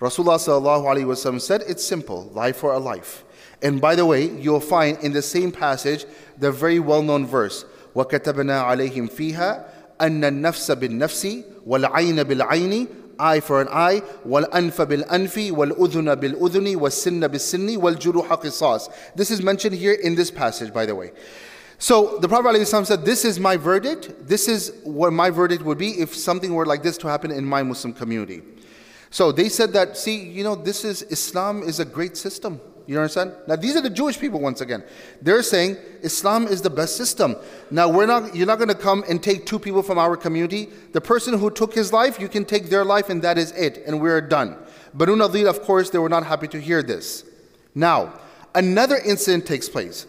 Rasulullah 0.00 1.40
said, 1.40 1.62
It's 1.68 1.84
simple, 1.84 2.24
life 2.34 2.56
for 2.56 2.72
a 2.72 2.78
life. 2.78 3.24
And 3.62 3.80
by 3.80 3.94
the 3.94 4.04
way, 4.04 4.24
you'll 4.28 4.58
find 4.58 4.98
in 4.98 5.12
the 5.12 5.22
same 5.22 5.52
passage 5.52 6.04
the 6.38 6.50
very 6.50 6.80
well 6.80 7.02
known 7.02 7.24
verse, 7.26 7.64
وَكَتَبْنَا 7.94 8.64
عَلَيْهِمْ 8.64 9.12
فِيهَا 9.12 9.64
أَنَّ 10.00 10.24
النَّفْسَ 10.24 10.70
بِالنَّفْسِ 10.74 11.44
وَالْعَيْنَ 11.64 12.24
بِالْعَيْنِ 12.24 12.88
eye 13.20 13.38
for 13.38 13.60
an 13.60 13.68
eye, 13.70 14.02
وَالْأَنْفَ 14.26 14.82
بِالْأَنْفِ 14.82 15.52
وَالْأُذُنَ 15.52 16.14
بِالْأُذُنِ 16.16 16.76
وَالسِّنَّ 16.76 17.28
بِالسِّنِّ 17.28 17.76
وَالْجُرُحَ 17.76 18.26
قِصَاص 18.26 18.92
This 19.14 19.30
is 19.30 19.42
mentioned 19.42 19.76
here 19.76 19.92
in 19.92 20.16
this 20.16 20.32
passage, 20.32 20.74
by 20.74 20.86
the 20.86 20.96
way. 20.96 21.12
So 21.79 22.17
the 22.17 22.27
Prophet 22.27 22.49
ﷺ 22.55 22.87
said, 22.87 23.05
This 23.05 23.23
is 23.23 23.39
my 23.39 23.55
verdict. 23.55 24.27
This 24.27 24.47
is 24.47 24.73
what 24.83 25.13
my 25.13 25.29
verdict 25.29 25.63
would 25.63 25.77
be 25.77 25.99
if 25.99 26.15
something 26.15 26.53
were 26.53 26.65
like 26.65 26.83
this 26.83 26.97
to 26.99 27.07
happen 27.07 27.31
in 27.31 27.45
my 27.45 27.61
Muslim 27.63 27.93
community. 27.93 28.41
So 29.09 29.31
they 29.31 29.49
said 29.49 29.73
that, 29.73 29.95
see, 29.95 30.17
you 30.17 30.43
know, 30.43 30.55
this 30.55 30.83
is 30.83 31.03
Islam 31.03 31.63
is 31.63 31.79
a 31.79 31.85
great 31.85 32.17
system. 32.17 32.59
You 32.87 32.97
understand? 32.97 33.33
Now 33.47 33.57
these 33.57 33.75
are 33.75 33.81
the 33.81 33.89
Jewish 33.89 34.17
people 34.17 34.39
once 34.39 34.61
again. 34.61 34.81
They're 35.21 35.43
saying 35.43 35.75
Islam 36.01 36.47
is 36.47 36.61
the 36.61 36.69
best 36.69 36.95
system. 36.95 37.35
Now 37.69 37.89
we're 37.89 38.05
not 38.05 38.33
you're 38.33 38.47
not 38.47 38.59
going 38.59 38.69
to 38.69 38.75
come 38.75 39.03
and 39.09 39.21
take 39.21 39.45
two 39.45 39.59
people 39.59 39.83
from 39.83 39.97
our 39.97 40.15
community. 40.15 40.69
The 40.93 41.01
person 41.01 41.37
who 41.37 41.51
took 41.51 41.73
his 41.73 41.91
life, 41.91 42.17
you 42.17 42.29
can 42.29 42.45
take 42.45 42.69
their 42.69 42.85
life 42.85 43.09
and 43.09 43.21
that 43.23 43.37
is 43.37 43.51
it 43.51 43.83
and 43.85 44.01
we're 44.01 44.21
done. 44.21 44.57
Banu 44.93 45.17
Nadir 45.17 45.49
of 45.49 45.61
course 45.63 45.89
they 45.89 45.99
were 45.99 46.09
not 46.09 46.25
happy 46.25 46.47
to 46.47 46.61
hear 46.61 46.81
this. 46.81 47.25
Now, 47.75 48.13
another 48.55 48.97
incident 48.97 49.45
takes 49.45 49.67
place. 49.67 50.07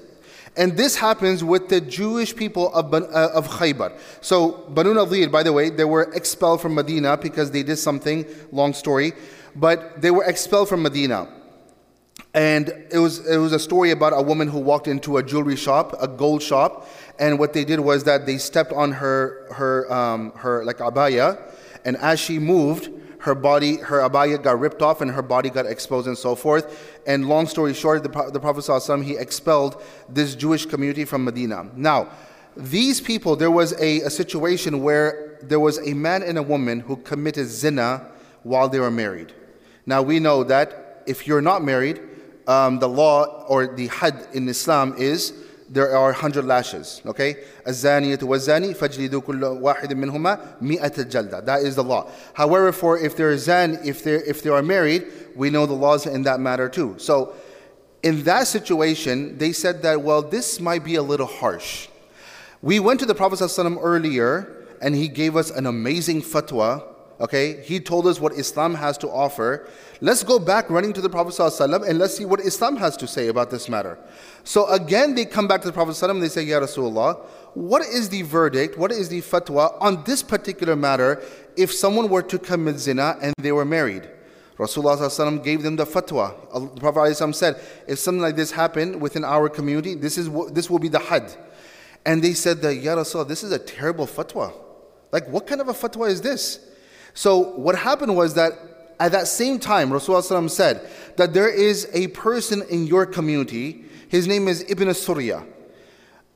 And 0.57 0.77
this 0.77 0.97
happens 0.97 1.45
with 1.45 1.69
the 1.69 1.81
Jewish 1.81 2.35
people 2.35 2.73
of, 2.75 2.93
uh, 2.93 3.31
of 3.35 3.49
Khaybar. 3.49 3.97
So, 4.21 4.65
Banu 4.71 4.95
Nadir, 4.95 5.29
by 5.29 5.43
the 5.43 5.53
way, 5.53 5.71
they 5.71 5.85
were 5.85 6.13
expelled 6.15 6.61
from 6.61 6.75
Medina 6.75 7.17
because 7.17 7.51
they 7.51 7.63
did 7.63 7.77
something, 7.77 8.27
long 8.51 8.73
story, 8.73 9.13
but 9.55 10.01
they 10.01 10.11
were 10.11 10.25
expelled 10.25 10.69
from 10.69 10.83
Medina. 10.83 11.29
And 12.35 12.69
it 12.91 12.99
was, 12.99 13.27
it 13.27 13.39
was 13.39 13.53
a 13.53 13.59
story 13.59 13.91
about 13.91 14.13
a 14.13 14.23
woman 14.23 14.49
who 14.49 14.59
walked 14.59 14.87
into 14.87 15.17
a 15.17 15.23
jewelry 15.23 15.57
shop, 15.57 15.95
a 16.01 16.07
gold 16.07 16.43
shop, 16.43 16.89
and 17.19 17.39
what 17.39 17.53
they 17.53 17.65
did 17.65 17.81
was 17.81 18.05
that 18.05 18.27
they 18.27 18.39
stepped 18.39 18.73
on 18.73 18.93
her, 18.93 19.47
her, 19.53 19.93
um, 19.93 20.33
her 20.33 20.65
like 20.65 20.79
abaya, 20.79 21.41
and 21.85 21.97
as 21.97 22.21
she 22.21 22.39
moved, 22.39 22.91
her 23.21 23.35
body, 23.35 23.77
her 23.77 23.99
abaya 23.99 24.43
got 24.43 24.59
ripped 24.61 24.83
off 24.83 25.01
and 25.01 25.11
her 25.11 25.23
body 25.23 25.51
got 25.51 25.67
exposed 25.67 26.07
and 26.07 26.17
so 26.17 26.35
forth. 26.35 26.99
And 27.07 27.29
long 27.29 27.47
story 27.47 27.75
short, 27.75 28.03
the, 28.03 28.31
the 28.33 28.41
Prophet 28.41 28.61
ﷺ, 28.61 29.05
he 29.05 29.17
expelled 29.17 29.83
this 30.09 30.35
Jewish 30.35 30.67
community 30.67 31.05
from 31.05 31.25
Medina. 31.25 31.69
Now, 31.75 32.09
these 32.57 33.01
people, 33.01 33.37
there 33.37 33.51
was 33.51 33.73
a, 33.81 34.01
a 34.01 34.11
situation 34.11 34.83
where 34.83 35.39
there 35.43 35.61
was 35.61 35.79
a 35.87 35.95
man 35.95 36.23
and 36.23 36.39
a 36.39 36.43
woman 36.43 36.81
who 36.81 36.97
committed 36.97 37.47
zina 37.47 38.07
while 38.43 38.69
they 38.69 38.81
were 38.81 38.91
married. 38.91 39.33
Now, 39.87 40.03
we 40.03 40.21
know 40.21 40.45
that 40.45 41.03
if 41.07 41.27
you're 41.27 41.41
not 41.43 41.63
married, 41.63 42.01
um, 42.47 42.79
the 42.79 42.89
law 42.89 43.45
or 43.49 43.67
the 43.67 43.89
had 43.89 44.27
in 44.33 44.49
Islam 44.49 44.95
is 44.99 45.33
there 45.70 45.96
are 45.96 46.12
100 46.12 46.46
lashes, 46.46 47.02
okay? 47.06 47.38
الزانية 47.68 48.20
والزاني 48.22 48.74
فاجلدوا 48.74 49.22
كل 49.22 49.44
واحد 49.44 49.94
منهما 49.94 50.40
مئة 50.62 50.94
الجلدة. 50.98 51.46
That 51.46 51.62
is 51.62 51.76
the 51.76 51.84
law. 51.84 52.10
However, 52.34 52.72
for 52.72 52.98
if 52.98 53.16
they're 53.16 53.38
zan, 53.38 53.80
if 53.84 54.04
they 54.04 54.16
if 54.16 54.44
they 54.44 54.50
are 54.50 54.62
married, 54.62 55.08
we 55.36 55.50
know 55.50 55.66
the 55.66 55.74
laws 55.74 56.06
in 56.06 56.24
that 56.24 56.40
matter 56.40 56.70
too. 56.70 56.96
So, 56.98 57.34
in 58.04 58.24
that 58.24 58.48
situation, 58.48 59.38
they 59.38 59.52
said 59.52 59.82
that 59.82 60.02
well, 60.02 60.22
this 60.22 60.60
might 60.60 60.84
be 60.84 60.96
a 60.96 61.04
little 61.04 61.28
harsh. 61.28 61.88
We 62.62 62.80
went 62.80 63.00
to 63.02 63.06
the 63.06 63.16
Prophet 63.16 63.40
ﷺ 63.40 63.78
earlier, 63.82 64.66
and 64.82 64.96
he 64.96 65.10
gave 65.10 65.36
us 65.36 65.52
an 65.52 65.66
amazing 65.66 66.22
fatwa 66.22 66.87
Okay, 67.22 67.62
he 67.62 67.80
told 67.80 68.08
us 68.08 68.20
what 68.20 68.34
Islam 68.34 68.74
has 68.76 68.98
to 68.98 69.08
offer. 69.08 69.70
Let's 70.02 70.24
go 70.24 70.40
back 70.40 70.70
running 70.70 70.94
to 70.94 71.02
the 71.02 71.10
Prophet 71.10 71.34
ﷺ 71.34 71.88
and 71.88 72.00
let's 72.00 72.18
see 72.18 72.26
what 72.26 72.42
Islam 72.42 72.76
has 72.78 72.98
to 72.98 73.08
say 73.08 73.28
about 73.28 73.52
this 73.52 73.70
matter. 73.70 73.98
So 74.44 74.68
again, 74.68 75.14
they 75.16 75.24
come 75.26 75.48
back 75.48 75.62
to 75.62 75.68
the 75.68 75.74
Prophet 75.74 75.92
ﷺ 75.92 76.10
and 76.10 76.24
they 76.24 76.28
say, 76.28 76.44
Ya 76.44 76.60
Rasulullah, 76.60 77.24
what 77.54 77.84
is 77.84 78.10
the 78.10 78.24
verdict, 78.24 78.78
what 78.78 78.92
is 78.92 79.10
the 79.10 79.22
fatwa 79.22 79.78
on 79.80 80.04
this 80.04 80.24
particular 80.24 80.76
matter 80.76 81.22
if 81.56 81.72
someone 81.72 82.10
were 82.10 82.24
to 82.24 82.40
commit 82.40 82.80
zina 82.80 83.16
and 83.22 83.34
they 83.38 83.52
were 83.52 83.64
married? 83.64 84.10
Rasulullah 84.58 84.98
ﷺ 84.98 85.44
gave 85.44 85.62
them 85.62 85.76
the 85.76 85.86
fatwa. 85.86 86.34
The 86.74 86.82
Prophet 86.82 87.00
ﷺ 87.00 87.36
said, 87.36 87.62
if 87.88 88.00
something 88.00 88.22
like 88.22 88.36
this 88.36 88.52
happened 88.52 89.00
within 89.00 89.24
our 89.24 89.50
community, 89.50 89.94
this, 89.94 90.18
is, 90.18 90.30
this 90.52 90.70
will 90.70 90.80
be 90.80 90.90
the 90.90 91.00
had. 91.00 91.34
And 92.06 92.24
they 92.24 92.34
said 92.34 92.62
that, 92.64 92.76
Ya 92.76 92.96
Rasulullah, 92.96 93.28
this 93.28 93.44
is 93.44 93.52
a 93.52 93.60
terrible 93.60 94.08
fatwa. 94.08 94.52
Like, 95.12 95.30
what 95.30 95.46
kind 95.46 95.62
of 95.62 95.70
a 95.70 95.74
fatwa 95.74 96.10
is 96.10 96.20
this? 96.20 96.67
So 97.19 97.39
what 97.39 97.75
happened 97.75 98.17
was 98.17 98.35
that 98.35 98.53
at 99.01 99.11
that 99.11 99.27
same 99.27 99.59
time, 99.59 99.91
Rasulullah 99.91 100.49
said 100.49 100.89
that 101.17 101.35
there 101.35 101.49
is 101.49 101.89
a 101.93 102.07
person 102.09 102.63
in 102.71 102.87
your 102.87 103.07
community, 103.07 103.87
his 104.07 104.29
name 104.29 104.47
is 104.47 104.65
Ibn 104.69 104.95
Surya. 104.95 105.45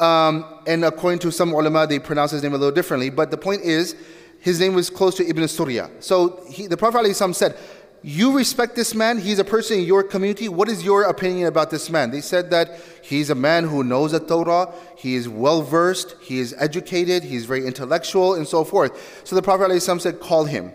Um, 0.00 0.44
and 0.66 0.84
according 0.84 1.20
to 1.20 1.30
some 1.30 1.52
ulama, 1.52 1.86
they 1.86 2.00
pronounce 2.00 2.32
his 2.32 2.42
name 2.42 2.52
a 2.54 2.58
little 2.58 2.74
differently. 2.74 3.10
But 3.10 3.30
the 3.30 3.36
point 3.36 3.62
is, 3.62 3.94
his 4.40 4.58
name 4.58 4.74
was 4.74 4.90
close 4.90 5.14
to 5.18 5.24
Ibn 5.24 5.46
Surya. 5.46 5.88
So 6.00 6.44
he, 6.48 6.66
the 6.66 6.76
Prophet 6.76 6.98
ﷺ 6.98 7.36
said, 7.36 7.56
You 8.03 8.37
respect 8.37 8.75
this 8.75 8.93
man, 8.93 9.17
he's 9.17 9.39
a 9.39 9.43
person 9.43 9.79
in 9.79 9.85
your 9.85 10.03
community. 10.03 10.47
What 10.47 10.69
is 10.69 10.83
your 10.83 11.03
opinion 11.03 11.47
about 11.47 11.71
this 11.71 11.89
man? 11.89 12.11
They 12.11 12.21
said 12.21 12.51
that 12.51 12.79
he's 13.01 13.29
a 13.29 13.35
man 13.35 13.65
who 13.65 13.83
knows 13.83 14.11
the 14.11 14.19
Torah, 14.19 14.71
he 14.95 15.15
is 15.15 15.27
well 15.27 15.61
versed, 15.61 16.15
he 16.21 16.39
is 16.39 16.55
educated, 16.57 17.23
he's 17.23 17.45
very 17.45 17.65
intellectual, 17.65 18.35
and 18.35 18.47
so 18.47 18.63
forth. 18.63 19.21
So 19.25 19.35
the 19.35 19.41
Prophet 19.41 19.71
ﷺ 19.71 20.01
said, 20.01 20.19
Call 20.19 20.45
him. 20.45 20.71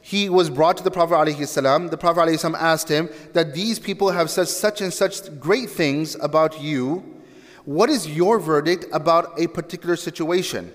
He 0.00 0.28
was 0.28 0.50
brought 0.50 0.76
to 0.76 0.84
the 0.84 0.90
Prophet 0.92 1.14
ﷺ. 1.14 1.90
The 1.90 1.96
Prophet 1.96 2.28
ﷺ 2.28 2.54
asked 2.54 2.88
him 2.88 3.08
that 3.32 3.54
these 3.54 3.80
people 3.80 4.10
have 4.10 4.30
said 4.30 4.46
such 4.46 4.80
and 4.80 4.92
such 4.92 5.40
great 5.40 5.68
things 5.68 6.14
about 6.14 6.62
you. 6.62 7.02
What 7.64 7.90
is 7.90 8.06
your 8.06 8.38
verdict 8.38 8.84
about 8.92 9.40
a 9.40 9.48
particular 9.48 9.96
situation? 9.96 10.72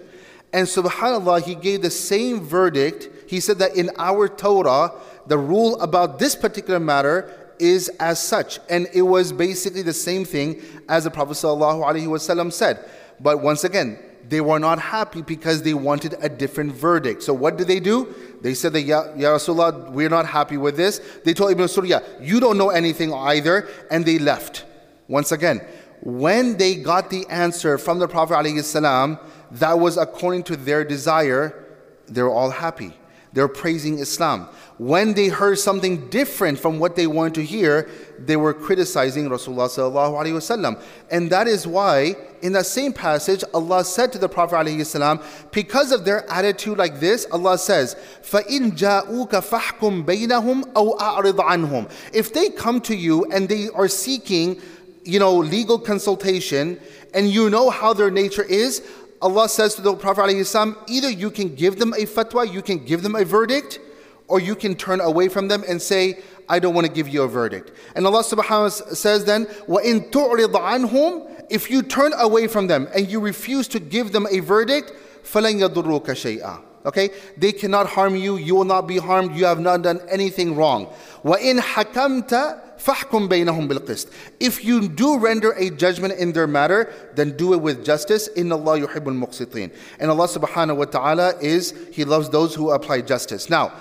And 0.52 0.68
subhanAllah, 0.68 1.44
he 1.44 1.56
gave 1.56 1.82
the 1.82 1.90
same 1.90 2.42
verdict. 2.42 3.30
He 3.30 3.40
said 3.40 3.60
that 3.60 3.78
in 3.78 3.92
our 3.98 4.28
Torah, 4.28 4.92
the 5.27 5.39
rule 5.39 5.81
about 5.81 6.19
this 6.19 6.37
particular 6.37 6.81
matter 6.81 7.47
is 7.59 7.89
as 8.01 8.23
such. 8.23 8.61
And 8.69 8.89
it 8.93 9.03
was 9.03 9.33
basically 9.33 9.83
the 9.83 9.93
same 9.93 10.25
thing 10.25 10.61
as 10.89 11.05
the 11.05 11.11
Prophet 11.11 11.33
ﷺ 11.35 12.53
said. 12.53 12.89
But 13.21 13.43
once 13.43 13.65
again, 13.65 13.99
they 14.29 14.41
were 14.41 14.59
not 14.59 14.79
happy 14.81 15.23
because 15.23 15.63
they 15.63 15.75
wanted 15.75 16.17
a 16.21 16.29
different 16.29 16.73
verdict. 16.73 17.23
So 17.23 17.33
what 17.33 17.57
did 17.57 17.69
they 17.69 17.81
do? 17.81 18.15
They 18.43 18.55
said 18.55 18.73
that, 18.73 18.83
Ya, 18.83 19.15
ya 19.15 19.37
Rasulullah, 19.37 19.91
we're 19.93 20.09
not 20.09 20.27
happy 20.27 20.57
with 20.57 20.77
this. 20.77 21.01
They 21.25 21.33
told 21.33 21.53
Ibn 21.53 21.69
Surya, 21.69 22.03
you 22.21 22.41
don't 22.41 22.59
know 22.59 22.71
anything 22.71 23.13
either. 23.13 23.69
And 23.91 24.05
they 24.05 24.19
left. 24.19 24.65
Once 25.09 25.31
again, 25.31 25.61
when 26.03 26.57
they 26.57 26.75
got 26.75 27.11
the 27.11 27.25
answer 27.29 27.79
from 27.79 27.99
the 27.99 28.09
Prophet 28.09 28.35
ﷺ, 28.35 29.21
that 29.53 29.79
was 29.79 29.97
according 29.97 30.43
to 30.45 30.57
their 30.57 30.85
desire, 30.85 31.65
they 32.09 32.23
were 32.23 32.31
all 32.31 32.51
happy. 32.51 32.93
They're 33.36 33.48
praising 33.48 34.00
Islam. 34.00 34.50
When 34.78 35.14
they 35.14 35.30
heard 35.30 35.58
something 35.58 36.10
different 36.10 36.60
from 36.60 36.80
what 36.80 36.96
they 36.96 37.08
wanted 37.08 37.36
to 37.36 37.44
hear, 37.44 37.90
they 38.20 38.36
were 38.36 38.54
criticizing 38.54 39.30
Rasulullah 39.30 40.82
And 41.10 41.30
that 41.30 41.48
is 41.48 41.66
why 41.66 42.16
in 42.42 42.54
that 42.54 42.66
same 42.66 42.92
passage, 42.92 43.44
Allah 43.54 43.86
said 43.86 44.12
to 44.14 44.18
the 44.18 44.28
Prophet 44.28 44.56
ﷺ, 44.56 45.52
because 45.52 45.92
of 45.92 46.04
their 46.04 46.30
attitude 46.30 46.78
like 46.78 47.00
this, 47.00 47.26
Allah 47.32 47.58
says, 47.58 47.96
فَإِن 48.24 48.78
جَاءُوكَ 48.78 49.30
فَحْكُمْ 49.30 50.06
بَيْنَهُمْ 50.06 50.74
أَوْ 50.74 50.98
أَعْرِضْ 50.98 51.38
عَنْهُمْ 51.38 51.92
If 52.14 52.34
they 52.34 52.50
come 52.50 52.82
to 52.82 52.96
you 52.96 53.26
and 53.32 53.48
they 53.48 53.70
are 53.70 53.88
seeking, 53.88 54.60
you 55.04 55.20
know, 55.20 55.38
legal 55.38 55.80
consultation, 55.80 56.80
and 57.14 57.30
you 57.30 57.50
know 57.50 57.70
how 57.70 57.94
their 57.94 58.12
nature 58.12 58.44
is, 58.44 58.82
Allah 59.22 59.48
says 59.48 59.76
to 59.76 59.82
the 59.82 59.96
Prophet 59.96 60.22
ﷺ, 60.22 60.76
either 60.88 61.10
you 61.10 61.30
can 61.30 61.56
give 61.56 61.78
them 61.78 61.94
a 61.94 62.06
fatwa, 62.06 62.52
you 62.52 62.62
can 62.62 62.84
give 62.84 63.04
them 63.04 63.16
a 63.16 63.24
verdict, 63.24 63.80
or 64.28 64.40
you 64.40 64.56
can 64.56 64.76
turn 64.76 65.00
away 65.00 65.28
from 65.28 65.48
them 65.48 65.64
and 65.68 65.82
say, 65.82 66.20
I 66.50 66.60
don't 66.60 66.74
want 66.74 66.88
to 66.88 66.92
give 66.92 67.08
you 67.08 67.24
a 67.24 67.28
verdict. 67.28 67.72
And 67.96 68.06
Allah 68.08 68.24
subhanahu 68.24 68.38
wa 68.38 68.70
ta'ala 68.70 68.72
says 68.72 69.26
then, 69.26 69.46
وَإِن 69.68 70.10
تُعْرِضَ 70.10 70.54
عَنْهُمْ 70.54 71.46
If 71.50 71.70
you 71.70 71.84
turn 71.84 72.14
away 72.18 72.48
from 72.48 72.68
them 72.68 72.88
and 72.96 73.10
you 73.10 73.20
refuse 73.20 73.68
to 73.70 73.80
give 73.80 74.12
them 74.12 74.26
a 74.32 74.40
verdict, 74.40 74.94
فَلَن 75.24 75.60
يَضُرُّكَ 75.60 76.06
شَيْئًا 76.06 76.64
Okay? 76.86 77.12
They 77.38 77.52
cannot 77.52 77.88
harm 77.88 78.16
you, 78.16 78.38
you 78.38 78.56
will 78.56 78.66
not 78.66 78.88
be 78.88 78.98
harmed, 78.98 79.36
you 79.36 79.46
have 79.46 79.60
not 79.60 79.84
done 79.84 80.02
anything 80.10 80.56
wrong. 80.56 80.92
وَإِن 81.24 81.60
حَكَمْتَ 81.60 82.65
فَحْكُمْ 82.86 83.30
بَيْنَهُمْ 83.30 83.68
بِالْقِسْطِ 83.70 84.12
If 84.40 84.66
you 84.66 84.88
do 84.88 85.20
render 85.20 85.52
a 85.52 85.70
judgment 85.70 86.16
in 86.16 86.34
their 86.34 86.48
matter, 86.48 86.92
then 87.16 87.38
do 87.38 87.54
it 87.54 87.62
with 87.62 87.86
justice. 87.86 88.28
إِنَّ 88.30 88.50
اللَّهَ 88.50 88.88
يُحِبُّ 88.88 89.04
الْمُقْسِطِينَ 89.04 89.72
And 90.00 90.12
Allah 90.12 90.28
subhanahu 90.28 90.78
wa 90.78 90.86
ta'ala 90.86 91.38
is, 91.40 91.74
He 91.92 92.04
loves 92.06 92.30
those 92.30 92.56
who 92.56 92.72
apply 92.72 93.02
justice. 93.02 93.50
Now, 93.50 93.74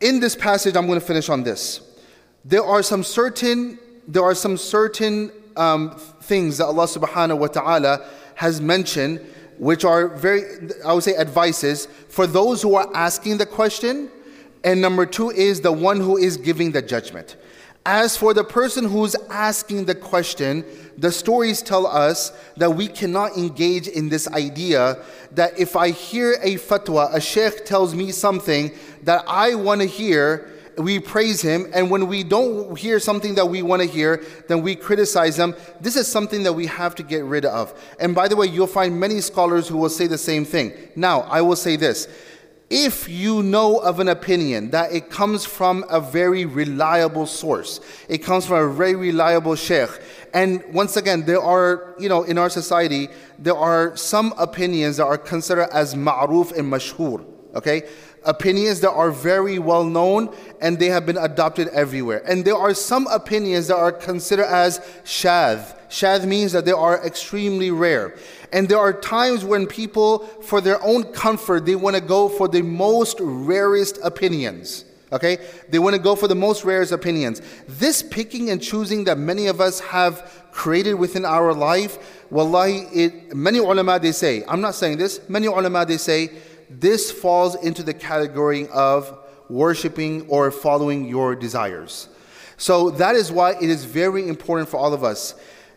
in 0.00 0.20
this 0.20 0.36
passage, 0.36 0.76
I'm 0.76 0.86
going 0.86 1.00
to 1.00 1.06
finish 1.06 1.28
on 1.28 1.42
this. 1.42 1.80
There 2.44 2.64
are 2.64 2.82
some 2.82 3.02
certain, 3.02 3.78
there 4.06 4.22
are 4.22 4.34
some 4.34 4.56
certain 4.56 5.32
um, 5.56 5.96
things 6.22 6.58
that 6.58 6.66
Allah 6.66 6.84
subhanahu 6.84 7.38
wa 7.38 7.46
ta'ala 7.48 8.06
has 8.34 8.60
mentioned 8.60 9.20
which 9.58 9.84
are 9.84 10.08
very, 10.08 10.42
I 10.84 10.92
would 10.92 11.02
say, 11.02 11.16
advices 11.16 11.86
for 12.08 12.26
those 12.26 12.62
who 12.62 12.76
are 12.76 12.88
asking 12.94 13.38
the 13.38 13.46
question. 13.46 14.08
And 14.64 14.80
number 14.80 15.06
two 15.06 15.30
is 15.30 15.60
the 15.60 15.72
one 15.72 16.00
who 16.00 16.16
is 16.16 16.36
giving 16.36 16.72
the 16.72 16.82
judgment. 16.82 17.36
As 17.85 18.15
for 18.15 18.33
the 18.33 18.45
person 18.45 18.85
who's 18.85 19.13
asking 19.29 19.85
the 19.85 19.95
question, 19.95 20.63
the 20.97 21.11
stories 21.11 21.61
tell 21.61 21.85
us 21.85 22.31
that 22.55 22.71
we 22.71 22.87
cannot 22.87 23.35
engage 23.37 23.89
in 23.89 24.07
this 24.07 24.25
idea 24.29 25.03
that 25.31 25.59
if 25.59 25.75
I 25.75 25.89
hear 25.89 26.37
a 26.41 26.55
fatwa, 26.55 27.13
a 27.13 27.19
sheikh 27.19 27.65
tells 27.65 27.93
me 27.93 28.11
something 28.11 28.71
that 29.03 29.25
I 29.27 29.55
want 29.55 29.81
to 29.81 29.87
hear, 29.87 30.49
we 30.77 30.99
praise 30.99 31.41
him, 31.41 31.69
and 31.73 31.91
when 31.91 32.07
we 32.07 32.23
don't 32.23 32.77
hear 32.77 32.99
something 32.99 33.35
that 33.35 33.45
we 33.45 33.61
want 33.61 33.81
to 33.81 33.87
hear, 33.87 34.23
then 34.47 34.61
we 34.61 34.75
criticize 34.75 35.35
them. 35.35 35.53
This 35.81 35.97
is 35.97 36.07
something 36.07 36.43
that 36.43 36.53
we 36.53 36.67
have 36.67 36.95
to 36.95 37.03
get 37.03 37.25
rid 37.25 37.43
of. 37.43 37.79
And 37.99 38.15
by 38.15 38.29
the 38.29 38.35
way, 38.35 38.47
you'll 38.47 38.65
find 38.67 38.97
many 38.97 39.19
scholars 39.19 39.67
who 39.67 39.77
will 39.77 39.89
say 39.89 40.07
the 40.07 40.17
same 40.17 40.45
thing. 40.45 40.73
Now, 40.95 41.21
I 41.21 41.41
will 41.41 41.57
say 41.57 41.75
this 41.75 42.07
if 42.75 43.07
you 43.07 43.43
know 43.43 43.77
of 43.77 43.99
an 43.99 44.07
opinion 44.07 44.71
that 44.71 44.91
it 44.91 45.11
comes 45.11 45.45
from 45.45 45.85
a 45.91 46.01
very 46.01 46.43
reliable 46.43 47.27
source, 47.27 47.79
it 48.09 48.17
comes 48.17 48.47
from 48.47 48.57
a 48.57 48.73
very 48.73 48.95
reliable 48.95 49.53
sheikh, 49.53 49.91
and 50.33 50.63
once 50.73 50.97
again, 50.97 51.23
there 51.23 51.39
are, 51.39 51.93
you 51.99 52.09
know, 52.09 52.23
in 52.23 52.39
our 52.39 52.49
society, 52.49 53.09
there 53.37 53.55
are 53.55 53.95
some 53.95 54.33
opinions 54.39 54.97
that 54.97 55.05
are 55.05 55.19
considered 55.19 55.69
as 55.71 55.93
ma'ruf 55.93 56.51
and 56.57 56.73
mashhur, 56.73 57.23
okay? 57.53 57.83
Opinions 58.25 58.79
that 58.79 58.89
are 58.91 59.11
very 59.11 59.59
well 59.59 59.83
known 59.83 60.33
and 60.59 60.79
they 60.79 60.87
have 60.87 61.05
been 61.05 61.17
adopted 61.17 61.67
everywhere. 61.67 62.23
And 62.27 62.43
there 62.43 62.55
are 62.55 62.73
some 62.73 63.05
opinions 63.07 63.67
that 63.67 63.75
are 63.75 63.91
considered 63.91 64.47
as 64.47 64.79
shadh. 65.03 65.77
Shadh 65.89 66.25
means 66.25 66.53
that 66.53 66.65
they 66.65 66.71
are 66.71 67.05
extremely 67.05 67.69
rare. 67.69 68.15
And 68.53 68.69
there 68.69 68.77
are 68.77 68.93
times 68.93 69.43
when 69.43 69.65
people, 69.65 70.19
for 70.19 70.61
their 70.61 70.81
own 70.83 71.11
comfort, 71.11 71.65
they 71.65 71.75
want 71.75 71.95
to 71.95 72.01
go 72.01 72.29
for 72.29 72.47
the 72.47 72.61
most 72.61 73.17
rarest 73.19 73.97
opinions. 74.03 74.85
Okay? 75.11 75.39
They 75.69 75.79
want 75.79 75.95
to 75.95 76.01
go 76.01 76.15
for 76.15 76.27
the 76.27 76.35
most 76.35 76.63
rarest 76.63 76.91
opinions. 76.91 77.41
This 77.67 78.03
picking 78.03 78.51
and 78.51 78.61
choosing 78.61 79.05
that 79.05 79.17
many 79.17 79.47
of 79.47 79.59
us 79.59 79.79
have 79.79 80.47
created 80.51 80.93
within 80.93 81.25
our 81.25 81.51
life, 81.51 82.25
wallahi, 82.29 82.85
it, 82.93 83.35
many 83.35 83.57
ulama 83.57 83.99
they 83.99 84.11
say, 84.11 84.43
I'm 84.47 84.61
not 84.61 84.75
saying 84.75 84.99
this, 84.99 85.27
many 85.27 85.47
ulama 85.47 85.83
they 85.85 85.97
say, 85.97 86.29
this 86.69 87.11
falls 87.11 87.55
into 87.55 87.81
the 87.81 87.93
category 87.93 88.67
of 88.67 89.19
worshiping 89.49 90.27
or 90.29 90.51
following 90.51 91.07
your 91.07 91.35
desires. 91.35 92.07
So 92.57 92.91
that 92.91 93.15
is 93.15 93.31
why 93.31 93.53
it 93.53 93.69
is 93.69 93.83
very 93.85 94.27
important 94.27 94.69
for 94.69 94.77
all 94.77 94.93
of 94.93 95.03
us 95.03 95.33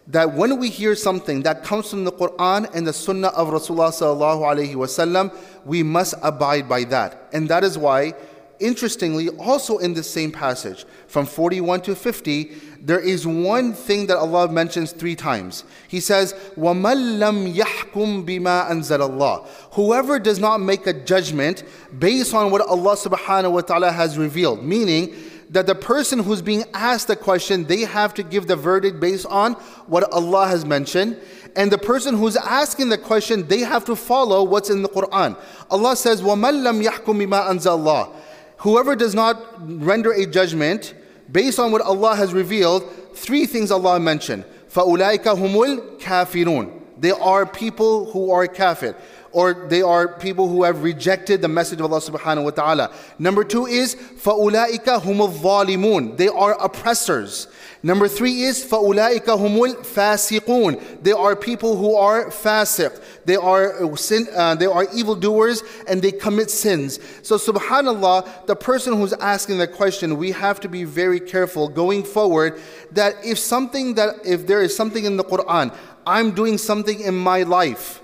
that 0.08 0.34
when 0.34 0.60
we 0.60 0.70
hear 0.70 0.96
something 0.96 1.44
that 1.44 1.64
comes 1.64 1.90
from 1.90 2.04
the 2.04 2.12
Quran 2.12 2.74
and 2.76 2.86
the 2.86 2.94
Sunnah 2.94 3.30
of 3.30 3.50
Rasulullah 3.50 3.92
sallallahu 3.92 4.42
alaihi 4.42 4.76
wasallam, 4.76 5.34
we 5.66 5.84
must 5.84 6.16
abide 6.22 6.68
by 6.68 6.84
that. 6.86 7.30
And 7.34 7.48
that 7.50 7.64
is 7.64 7.78
why, 7.78 8.14
interestingly, 8.60 9.30
also 9.30 9.78
in 9.78 9.94
the 9.94 10.04
same 10.04 10.32
passage, 10.32 10.86
from 11.08 11.26
41 11.26 11.82
to 11.82 11.96
50, 11.96 12.52
there 12.82 13.00
is 13.00 13.28
one 13.28 13.74
thing 13.74 14.08
that 14.08 14.18
Allah 14.18 14.52
mentions 14.52 14.92
three 14.92 15.16
times. 15.16 15.64
He 15.88 16.00
says, 16.00 16.34
وَمَن 16.58 17.20
لَمْ 17.20 17.54
يَحْكُمْ 17.54 18.26
بِمَا 18.26 18.70
أَنزَلَ 18.70 19.08
اللَّهِ 19.08 19.48
Whoever 19.74 20.20
does 20.20 20.40
not 20.40 20.60
make 20.60 20.88
a 20.88 20.94
judgment 20.94 21.64
based 22.00 22.34
on 22.34 22.50
what 22.50 22.62
Allah 22.62 22.96
subhanahu 22.96 23.52
wa 23.52 23.62
ta'ala 23.62 23.92
has 23.92 24.18
revealed, 24.18 24.64
meaning 24.64 25.14
that 25.56 25.68
the 25.68 25.76
person 25.76 26.20
who's 26.20 26.42
being 26.42 26.64
asked 26.74 27.08
the 27.08 27.16
question, 27.16 27.66
they 27.66 27.82
have 27.82 28.14
to 28.16 28.24
give 28.24 28.48
the 28.48 28.56
verdict 28.56 29.00
based 29.00 29.26
on 29.26 29.54
what 29.88 30.12
Allah 30.14 30.48
has 30.48 30.66
mentioned. 30.66 31.20
And 31.56 31.72
the 31.72 31.78
person 31.78 32.16
who's 32.16 32.38
asking 32.38 32.90
the 32.90 32.98
question, 32.98 33.48
they 33.48 33.60
have 33.60 33.84
to 33.86 33.96
follow 33.96 34.44
what's 34.44 34.70
in 34.70 34.82
the 34.82 34.90
Quran. 34.90 35.38
Allah 35.70 35.96
says, 35.96 36.22
وَمَن 36.22 36.64
لَمْ 36.64 36.84
يَحْكُمْ 36.84 37.04
بِمَا 37.04 37.50
أَنزَلَ 37.50 37.80
اللَّهِ 37.80 38.16
Whoever 38.58 38.96
does 38.96 39.16
not 39.16 39.38
render 39.60 40.12
a 40.12 40.26
judgment 40.26 40.94
based 41.32 41.60
on 41.60 41.72
what 41.72 41.82
Allah 41.82 42.16
has 42.16 42.34
revealed, 42.34 42.90
three 43.14 43.46
things 43.46 43.72
Allah 43.72 44.00
mentioned. 44.00 44.46
فَأُولَٰئِكَ 44.74 45.24
هُمُ 45.24 45.98
الْكَافِرُونَ 46.00 46.82
They 47.00 47.12
are 47.12 47.46
people 47.46 48.12
who 48.12 48.32
are 48.32 48.48
kafir 48.48 48.96
or 49.36 49.68
they 49.70 49.82
are 49.82 50.08
people 50.08 50.50
who 50.50 50.64
have 50.64 50.84
rejected 50.84 51.42
the 51.42 51.48
message 51.48 51.80
of 51.80 51.92
Allah 51.92 52.02
subhanahu 52.02 52.44
wa 52.44 52.50
ta'ala. 52.52 52.92
Number 53.18 53.44
two 53.44 53.66
is 53.66 53.96
فَأُولَٰئِكَ 53.96 54.86
هُمُ 54.86 55.30
الظَّالِمُونَ 55.30 56.18
They 56.18 56.28
are 56.28 56.62
oppressors. 56.64 57.48
Number 57.84 58.08
three 58.08 58.44
is 58.44 58.64
فَأُولَٰئِكَ 58.64 59.26
هُمُ 59.26 59.76
الْفَاسِقُونَ 59.76 61.04
They 61.04 61.14
are 61.14 61.36
people 61.36 61.78
who 61.78 61.96
are 61.96 62.30
fasiq. 62.30 63.02
They 63.26 63.38
are 63.38 63.96
sin, 63.96 64.28
uh, 64.36 64.56
they 64.56 64.66
are 64.66 64.86
evildoers 64.94 65.64
and 65.88 66.02
they 66.02 66.12
commit 66.12 66.52
sins. 66.52 67.00
So 67.24 67.38
subhanallah, 67.38 68.48
the 68.48 68.56
person 68.56 68.94
who's 68.94 69.14
asking 69.14 69.60
the 69.60 69.68
question, 69.68 70.18
we 70.18 70.32
have 70.32 70.60
to 70.62 70.70
be 70.70 70.84
very 70.84 71.20
careful 71.20 71.70
going 71.70 72.04
forward 72.04 72.60
that 72.92 73.16
if 73.24 73.40
something 73.40 73.96
that 73.96 74.16
if 74.26 74.46
there 74.46 74.62
is 74.62 74.76
something 74.76 75.06
in 75.06 75.18
the 75.18 75.24
Quran, 75.24 75.74
I'm 76.06 76.32
doing 76.32 76.58
something 76.58 77.00
in 77.00 77.16
my 77.16 77.44
life 77.44 78.02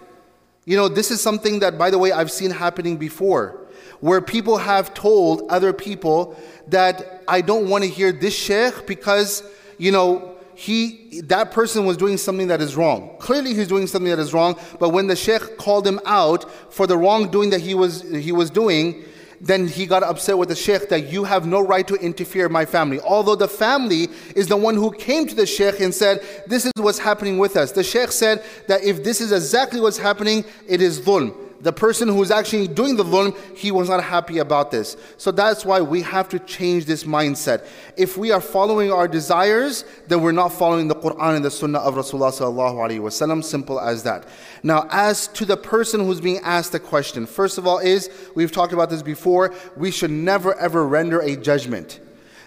you 0.64 0.76
know, 0.76 0.88
this 0.88 1.10
is 1.10 1.20
something 1.20 1.60
that, 1.60 1.76
by 1.78 1.90
the 1.90 1.98
way, 1.98 2.12
I've 2.12 2.30
seen 2.30 2.50
happening 2.50 2.96
before, 2.96 3.66
where 4.00 4.20
people 4.20 4.58
have 4.58 4.94
told 4.94 5.42
other 5.50 5.72
people 5.72 6.36
that 6.68 7.22
I 7.26 7.40
don't 7.40 7.68
want 7.68 7.84
to 7.84 7.90
hear 7.90 8.12
this 8.12 8.34
sheikh 8.36 8.86
because, 8.86 9.42
you 9.78 9.90
know, 9.90 10.36
he 10.54 11.22
that 11.24 11.50
person 11.50 11.86
was 11.86 11.96
doing 11.96 12.16
something 12.16 12.48
that 12.48 12.60
is 12.60 12.76
wrong. 12.76 13.16
Clearly 13.18 13.54
he's 13.54 13.68
doing 13.68 13.86
something 13.86 14.10
that 14.10 14.18
is 14.20 14.32
wrong, 14.32 14.56
but 14.78 14.90
when 14.90 15.06
the 15.06 15.16
sheikh 15.16 15.56
called 15.56 15.86
him 15.86 15.98
out 16.04 16.50
for 16.72 16.86
the 16.86 16.96
wrongdoing 16.96 17.50
that 17.50 17.60
he 17.60 17.74
was 17.74 18.02
he 18.02 18.32
was 18.32 18.50
doing, 18.50 19.02
then 19.42 19.66
he 19.66 19.86
got 19.86 20.04
upset 20.04 20.38
with 20.38 20.48
the 20.48 20.54
sheikh 20.54 20.88
that 20.88 21.12
you 21.12 21.24
have 21.24 21.46
no 21.46 21.60
right 21.60 21.86
to 21.88 21.96
interfere 21.96 22.46
in 22.46 22.52
my 22.52 22.64
family. 22.64 23.00
Although 23.00 23.34
the 23.34 23.48
family 23.48 24.08
is 24.36 24.46
the 24.46 24.56
one 24.56 24.76
who 24.76 24.92
came 24.92 25.26
to 25.26 25.34
the 25.34 25.46
sheikh 25.46 25.80
and 25.80 25.92
said, 25.92 26.24
This 26.46 26.64
is 26.64 26.72
what's 26.76 27.00
happening 27.00 27.38
with 27.38 27.56
us. 27.56 27.72
The 27.72 27.82
sheikh 27.82 28.12
said 28.12 28.44
that 28.68 28.84
if 28.84 29.02
this 29.02 29.20
is 29.20 29.32
exactly 29.32 29.80
what's 29.80 29.98
happening, 29.98 30.44
it 30.68 30.80
is 30.80 31.00
dhulm 31.00 31.34
the 31.62 31.72
person 31.72 32.08
who's 32.08 32.32
actually 32.32 32.66
doing 32.66 32.96
the 32.96 33.04
dhulm, 33.04 33.36
he 33.56 33.70
was 33.70 33.88
not 33.88 34.02
happy 34.02 34.38
about 34.38 34.72
this. 34.72 34.96
So 35.16 35.30
that's 35.30 35.64
why 35.64 35.80
we 35.80 36.02
have 36.02 36.28
to 36.30 36.40
change 36.40 36.86
this 36.86 37.04
mindset. 37.04 37.64
If 37.96 38.16
we 38.16 38.32
are 38.32 38.40
following 38.40 38.90
our 38.90 39.06
desires, 39.06 39.84
then 40.08 40.22
we're 40.22 40.32
not 40.32 40.52
following 40.52 40.88
the 40.88 40.96
Quran 40.96 41.36
and 41.36 41.44
the 41.44 41.50
Sunnah 41.50 41.78
of 41.78 41.94
Rasulullah 41.94 42.32
wasallam. 42.32 43.44
Simple 43.44 43.78
as 43.80 44.02
that. 44.02 44.26
Now, 44.64 44.88
as 44.90 45.28
to 45.28 45.44
the 45.44 45.56
person 45.56 46.04
who's 46.04 46.20
being 46.20 46.40
asked 46.42 46.72
the 46.72 46.80
question, 46.80 47.26
first 47.26 47.58
of 47.58 47.66
all, 47.66 47.78
is 47.78 48.10
we've 48.34 48.52
talked 48.52 48.72
about 48.72 48.90
this 48.90 49.02
before. 49.02 49.54
We 49.76 49.92
should 49.92 50.10
never 50.10 50.54
ever 50.58 50.86
render 50.86 51.20
a 51.20 51.36
judgment 51.36 52.00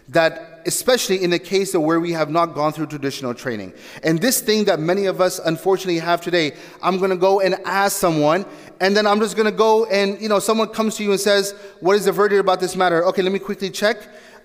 that 0.09 0.54
especially 0.65 1.23
in 1.23 1.29
the 1.29 1.39
case 1.39 1.73
of 1.73 1.81
where 1.81 1.99
we 1.99 2.11
have 2.11 2.29
not 2.29 2.53
gone 2.53 2.71
through 2.71 2.87
traditional 2.87 3.33
training. 3.33 3.73
And 4.03 4.19
this 4.19 4.41
thing 4.41 4.65
that 4.65 4.79
many 4.79 5.05
of 5.05 5.21
us 5.21 5.39
unfortunately 5.39 5.99
have 5.99 6.21
today, 6.21 6.53
I'm 6.81 6.97
going 6.97 7.11
to 7.11 7.17
go 7.17 7.39
and 7.41 7.55
ask 7.65 7.97
someone, 7.97 8.45
and 8.79 8.95
then 8.95 9.07
I'm 9.07 9.19
just 9.19 9.35
going 9.35 9.49
to 9.49 9.57
go 9.57 9.85
and, 9.85 10.19
you 10.19 10.29
know, 10.29 10.39
someone 10.39 10.69
comes 10.69 10.97
to 10.97 11.03
you 11.03 11.11
and 11.11 11.19
says, 11.19 11.53
What 11.79 11.95
is 11.95 12.05
the 12.05 12.11
verdict 12.11 12.39
about 12.39 12.59
this 12.59 12.75
matter? 12.75 13.05
Okay, 13.05 13.21
let 13.21 13.31
me 13.31 13.39
quickly 13.39 13.69
check 13.69 13.97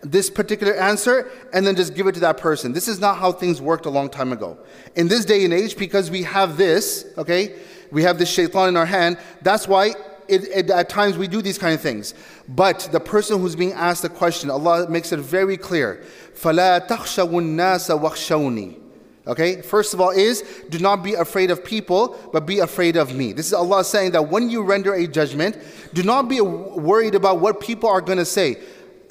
this 0.02 0.30
particular 0.30 0.74
answer 0.74 1.30
and 1.52 1.66
then 1.66 1.76
just 1.76 1.94
give 1.94 2.06
it 2.06 2.12
to 2.12 2.20
that 2.20 2.38
person. 2.38 2.72
This 2.72 2.88
is 2.88 3.00
not 3.00 3.18
how 3.18 3.32
things 3.32 3.60
worked 3.60 3.86
a 3.86 3.90
long 3.90 4.08
time 4.08 4.32
ago. 4.32 4.58
In 4.96 5.08
this 5.08 5.24
day 5.24 5.44
and 5.44 5.52
age, 5.52 5.76
because 5.76 6.10
we 6.10 6.22
have 6.22 6.56
this, 6.56 7.06
okay, 7.18 7.54
we 7.90 8.02
have 8.02 8.18
this 8.18 8.30
shaitan 8.30 8.68
in 8.68 8.76
our 8.76 8.86
hand, 8.86 9.18
that's 9.42 9.68
why 9.68 9.94
it, 10.29 10.43
it, 10.45 10.69
at 10.69 10.89
times 10.89 11.17
we 11.17 11.27
do 11.27 11.41
these 11.41 11.57
kind 11.57 11.73
of 11.73 11.81
things. 11.81 12.13
But 12.47 12.89
the 12.91 12.99
person 12.99 13.39
who's 13.39 13.55
being 13.55 13.73
asked 13.73 14.01
the 14.01 14.09
question, 14.09 14.49
Allah 14.49 14.89
makes 14.89 15.11
it 15.11 15.19
very 15.19 15.57
clear. 15.57 16.03
فَلَا 16.35 16.87
تَخْشَوُ 16.87 17.29
النَّاسَ 17.29 17.99
وَخْشَوْنِي 17.99 18.81
Okay, 19.27 19.63
first 19.63 19.95
of 19.95 20.01
all, 20.01 20.11
is 20.11 20.43
do 20.69 20.77
not 20.77 20.97
be 21.03 21.15
afraid 21.15 21.49
of 21.49 21.63
people, 21.65 22.15
but 22.31 22.45
be 22.45 22.59
afraid 22.59 22.95
of 22.95 23.15
me. 23.15 23.33
This 23.33 23.47
is 23.47 23.53
Allah 23.53 23.83
saying 23.83 24.11
that 24.11 24.29
when 24.29 24.51
you 24.51 24.61
render 24.61 24.93
a 24.93 25.07
judgment, 25.07 25.57
do 25.93 26.03
not 26.03 26.29
be 26.29 26.41
worried 26.41 27.15
about 27.15 27.39
what 27.39 27.59
people 27.59 27.89
are 27.89 28.01
going 28.01 28.19
to 28.19 28.25
say 28.25 28.57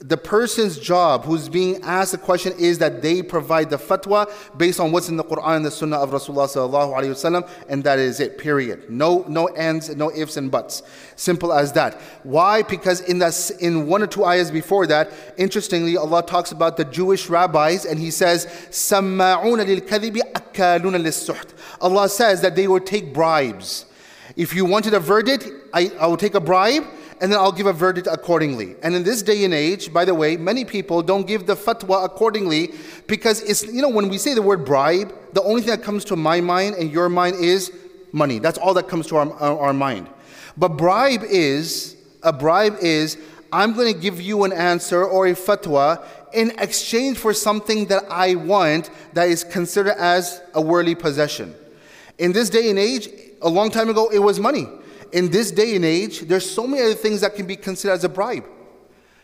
the 0.01 0.15
person's 0.15 0.79
job 0.79 1.25
who's 1.25 1.49
being 1.49 1.81
asked 1.83 2.13
the 2.13 2.17
question 2.17 2.53
is 2.57 2.77
that 2.77 3.01
they 3.01 3.21
provide 3.21 3.69
the 3.69 3.77
fatwa 3.77 4.31
based 4.57 4.79
on 4.79 4.93
what's 4.93 5.09
in 5.09 5.17
the 5.17 5.23
Quran 5.23 5.57
and 5.57 5.65
the 5.65 5.71
Sunnah 5.71 5.97
of 5.97 6.11
Rasulullah 6.11 6.47
sallallahu 6.47 6.93
wasallam, 6.93 7.49
and 7.67 7.83
that 7.83 7.99
is 7.99 8.21
it. 8.21 8.37
Period. 8.37 8.89
No, 8.89 9.25
no 9.27 9.47
ends, 9.47 9.93
no 9.95 10.09
ifs 10.11 10.37
and 10.37 10.49
buts. 10.49 10.83
Simple 11.17 11.51
as 11.51 11.73
that. 11.73 11.95
Why? 12.23 12.61
Because 12.61 13.01
in 13.01 13.19
that, 13.19 13.51
in 13.59 13.87
one 13.87 14.01
or 14.01 14.07
two 14.07 14.25
ayahs 14.25 14.51
before 14.51 14.87
that, 14.87 15.11
interestingly, 15.37 15.97
Allah 15.97 16.25
talks 16.25 16.53
about 16.53 16.77
the 16.77 16.85
Jewish 16.85 17.29
rabbis, 17.29 17.85
and 17.85 17.99
He 17.99 18.11
says, 18.11 18.45
"Samma'una 18.69 19.67
lil 19.67 19.81
kadhibi 19.81 20.19
akaluna 20.31 21.01
lis 21.01 21.29
Allah 21.81 22.07
says 22.07 22.41
that 22.41 22.55
they 22.55 22.67
will 22.67 22.79
take 22.79 23.13
bribes. 23.13 23.85
If 24.37 24.53
you 24.53 24.63
wanted 24.63 24.93
a 24.93 24.99
verdict, 24.99 25.49
I, 25.73 25.91
I 25.99 26.07
will 26.07 26.17
take 26.17 26.35
a 26.35 26.39
bribe 26.39 26.85
and 27.21 27.31
then 27.31 27.39
I'll 27.39 27.51
give 27.51 27.67
a 27.67 27.73
verdict 27.73 28.07
accordingly. 28.09 28.75
And 28.81 28.95
in 28.95 29.03
this 29.03 29.21
day 29.21 29.43
and 29.43 29.53
age, 29.53 29.91
by 29.91 30.05
the 30.05 30.15
way, 30.15 30.37
many 30.37 30.63
people 30.63 31.01
don't 31.01 31.27
give 31.27 31.45
the 31.45 31.55
fatwa 31.55 32.05
accordingly 32.05 32.73
because 33.07 33.41
it's, 33.41 33.63
you 33.65 33.81
know, 33.81 33.89
when 33.89 34.07
we 34.09 34.17
say 34.17 34.33
the 34.33 34.41
word 34.41 34.63
bribe, 34.63 35.13
the 35.33 35.43
only 35.43 35.61
thing 35.61 35.71
that 35.71 35.83
comes 35.83 36.05
to 36.05 36.15
my 36.15 36.39
mind 36.39 36.75
and 36.75 36.91
your 36.91 37.09
mind 37.09 37.35
is 37.35 37.73
money. 38.13 38.39
That's 38.39 38.57
all 38.57 38.73
that 38.75 38.87
comes 38.87 39.07
to 39.07 39.17
our, 39.17 39.33
our 39.33 39.73
mind. 39.73 40.07
But 40.55 40.69
bribe 40.69 41.23
is, 41.23 41.97
a 42.23 42.31
bribe 42.31 42.77
is, 42.81 43.17
I'm 43.51 43.73
going 43.73 43.93
to 43.93 43.99
give 43.99 44.21
you 44.21 44.43
an 44.45 44.53
answer 44.53 45.03
or 45.03 45.27
a 45.27 45.33
fatwa 45.33 46.05
in 46.33 46.51
exchange 46.59 47.17
for 47.17 47.33
something 47.33 47.87
that 47.87 48.03
I 48.09 48.35
want 48.35 48.91
that 49.13 49.27
is 49.27 49.43
considered 49.43 49.95
as 49.97 50.41
a 50.53 50.61
worldly 50.61 50.95
possession. 50.95 51.53
In 52.17 52.31
this 52.31 52.49
day 52.49 52.69
and 52.69 52.79
age, 52.79 53.09
a 53.41 53.49
long 53.49 53.71
time 53.71 53.89
ago, 53.89 54.09
it 54.09 54.19
was 54.19 54.39
money 54.39 54.67
in 55.11 55.29
this 55.29 55.51
day 55.51 55.75
and 55.75 55.85
age, 55.85 56.21
there's 56.21 56.49
so 56.49 56.67
many 56.67 56.83
other 56.83 56.93
things 56.93 57.21
that 57.21 57.35
can 57.35 57.45
be 57.45 57.55
considered 57.55 57.93
as 57.93 58.03
a 58.03 58.09
bribe. 58.09 58.45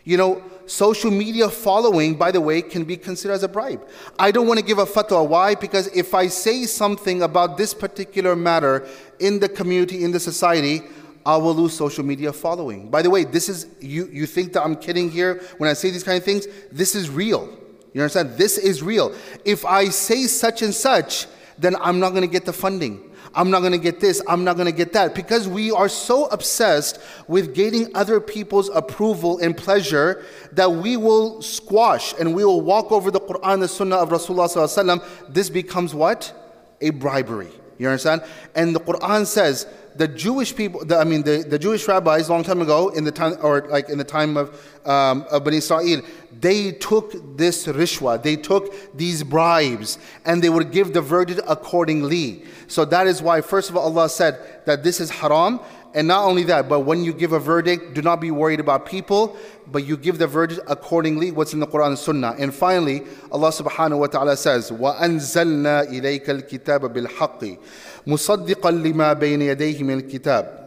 You 0.04 0.18
know, 0.18 0.44
social 0.68 1.10
media 1.12 1.50
following, 1.50 2.16
by 2.16 2.32
the 2.32 2.42
way, 2.42 2.62
can 2.62 2.84
be 2.84 2.98
considered 2.98 3.34
as 3.34 3.44
a 3.44 3.48
bribe. 3.48 3.88
I 4.20 4.32
don't 4.32 4.48
want 4.48 4.60
to 4.60 4.66
give 4.66 4.78
a 4.78 4.86
fatwa. 4.86 5.28
Why? 5.28 5.56
Because 5.56 5.88
if 5.88 6.14
I 6.14 6.28
say 6.28 6.66
something 6.66 7.24
about 7.24 7.58
this 7.58 7.74
particular 7.74 8.36
matter 8.36 8.88
in 9.20 9.40
the 9.40 9.50
community, 9.50 10.04
in 10.04 10.12
the 10.12 10.20
society, 10.20 10.82
I 11.26 11.38
will 11.38 11.56
lose 11.56 11.74
social 11.74 12.06
media 12.06 12.32
following. 12.32 12.90
By 12.90 13.02
the 13.02 13.10
way, 13.10 13.24
this 13.24 13.50
is, 13.50 13.68
you, 13.82 14.08
you 14.12 14.28
think 14.28 14.54
that 14.54 14.64
I'm 14.64 14.76
kidding 14.76 15.10
here 15.10 15.42
when 15.58 15.70
I 15.70 15.74
say 15.74 15.90
these 15.90 16.04
kind 16.04 16.18
of 16.18 16.24
things? 16.24 16.46
This 16.72 16.94
is 16.94 17.10
real. 17.10 17.50
You 17.94 18.02
understand? 18.02 18.38
This 18.38 18.60
is 18.60 18.84
real. 18.84 19.16
If 19.44 19.66
I 19.66 19.86
say 19.86 20.28
such 20.28 20.62
and 20.62 20.74
such, 20.74 21.26
then 21.58 21.76
I'm 21.78 22.00
not 22.00 22.10
going 22.12 22.22
to 22.22 22.28
get 22.28 22.46
the 22.46 22.54
funding. 22.54 23.12
I'm 23.36 23.52
not 23.52 23.60
going 23.60 23.74
to 23.74 23.78
get 23.78 24.00
this, 24.00 24.22
I'm 24.28 24.44
not 24.44 24.56
going 24.56 24.68
to 24.68 24.72
get 24.72 24.94
that. 24.94 25.14
Because 25.14 25.48
we 25.48 25.72
are 25.72 25.90
so 25.90 26.26
obsessed 26.28 27.00
with 27.28 27.54
gaining 27.54 27.96
other 27.96 28.20
people's 28.20 28.70
approval 28.70 29.40
and 29.40 29.56
pleasure 29.56 30.24
that 30.54 30.72
we 30.72 30.98
will 30.98 31.42
squash 31.42 32.14
and 32.20 32.34
we 32.34 32.46
will 32.46 32.62
walk 32.62 32.92
over 32.92 33.12
the 33.12 33.20
Quran, 33.20 33.60
the 33.60 33.68
Sunnah 33.68 33.98
of 33.98 34.10
Rasulullah. 34.10 35.04
This 35.28 35.50
becomes 35.50 35.94
what? 35.94 36.34
A 36.82 36.92
bribery. 36.92 37.52
You 37.78 37.90
understand? 37.90 38.24
And 38.56 38.74
the 38.74 38.80
Quran 38.80 39.26
says, 39.26 39.68
the 39.98 40.08
Jewish 40.08 40.56
people, 40.56 40.84
the, 40.84 40.98
I 40.98 41.04
mean, 41.04 41.24
the, 41.24 41.46
the 41.48 41.58
Jewish 41.58 41.88
rabbis, 41.88 42.30
long 42.30 42.44
time 42.44 42.62
ago, 42.62 42.90
in 42.90 43.04
the 43.04 43.12
time, 43.12 43.38
or 43.42 43.68
like 43.68 43.90
in 43.90 43.98
the 43.98 44.04
time 44.04 44.38
of, 44.38 44.50
um, 44.86 45.26
of 45.32 45.44
Bani 45.44 45.58
Israel, 45.58 46.02
they 46.40 46.72
took 46.74 47.38
this 47.38 47.66
rishwa, 47.68 48.22
they 48.22 48.36
took 48.36 48.74
these 48.96 49.24
bribes, 49.24 49.98
and 50.26 50.42
they 50.42 50.50
would 50.50 50.72
give 50.72 50.94
the 50.94 51.02
verdict 51.02 51.40
accordingly. 51.48 52.44
So 52.68 52.84
that 52.86 53.08
is 53.08 53.22
why, 53.22 53.42
first 53.42 53.70
of 53.70 53.78
all, 53.78 53.84
Allah 53.84 54.10
said 54.10 54.64
that 54.66 54.84
this 54.84 55.00
is 55.00 55.10
haram, 55.10 55.60
and 55.95 56.07
not 56.07 56.25
only 56.25 56.45
that, 56.45 56.69
but 56.69 56.81
when 56.81 57.03
you 57.03 57.13
give 57.13 57.33
a 57.33 57.41
verdict, 57.41 57.95
do 57.95 58.03
not 58.03 58.21
be 58.21 58.31
worried 58.31 58.61
about 58.61 58.87
people, 58.87 59.37
but 59.67 59.85
you 59.85 59.97
give 59.97 60.19
the 60.19 60.27
verdict 60.27 60.61
accordingly, 60.69 61.33
what's 61.33 61.53
in 61.53 61.59
the 61.59 61.67
Quran 61.67 61.89
and 61.89 61.99
Sunnah. 61.99 62.37
And 62.39 62.55
finally, 62.55 63.03
Allah 63.33 63.51
subhanahu 63.51 63.99
wa 63.99 64.07
ta'ala 64.07 64.37
says, 64.37 64.71
وَأَنزَلْنَا 64.71 65.91
إِلَيْكَ 65.91 66.27
الْكِتَابَ 66.27 66.93
بِالْحَقِّ 66.95 67.59
مُصَدِّقًا 68.07 68.71
لِمَا 68.71 69.15
بَيْنَ 69.19 69.43
يَدَيْهِ 69.43 69.81
مِنَ 69.81 70.03
الْكِتَابِ 70.03 70.61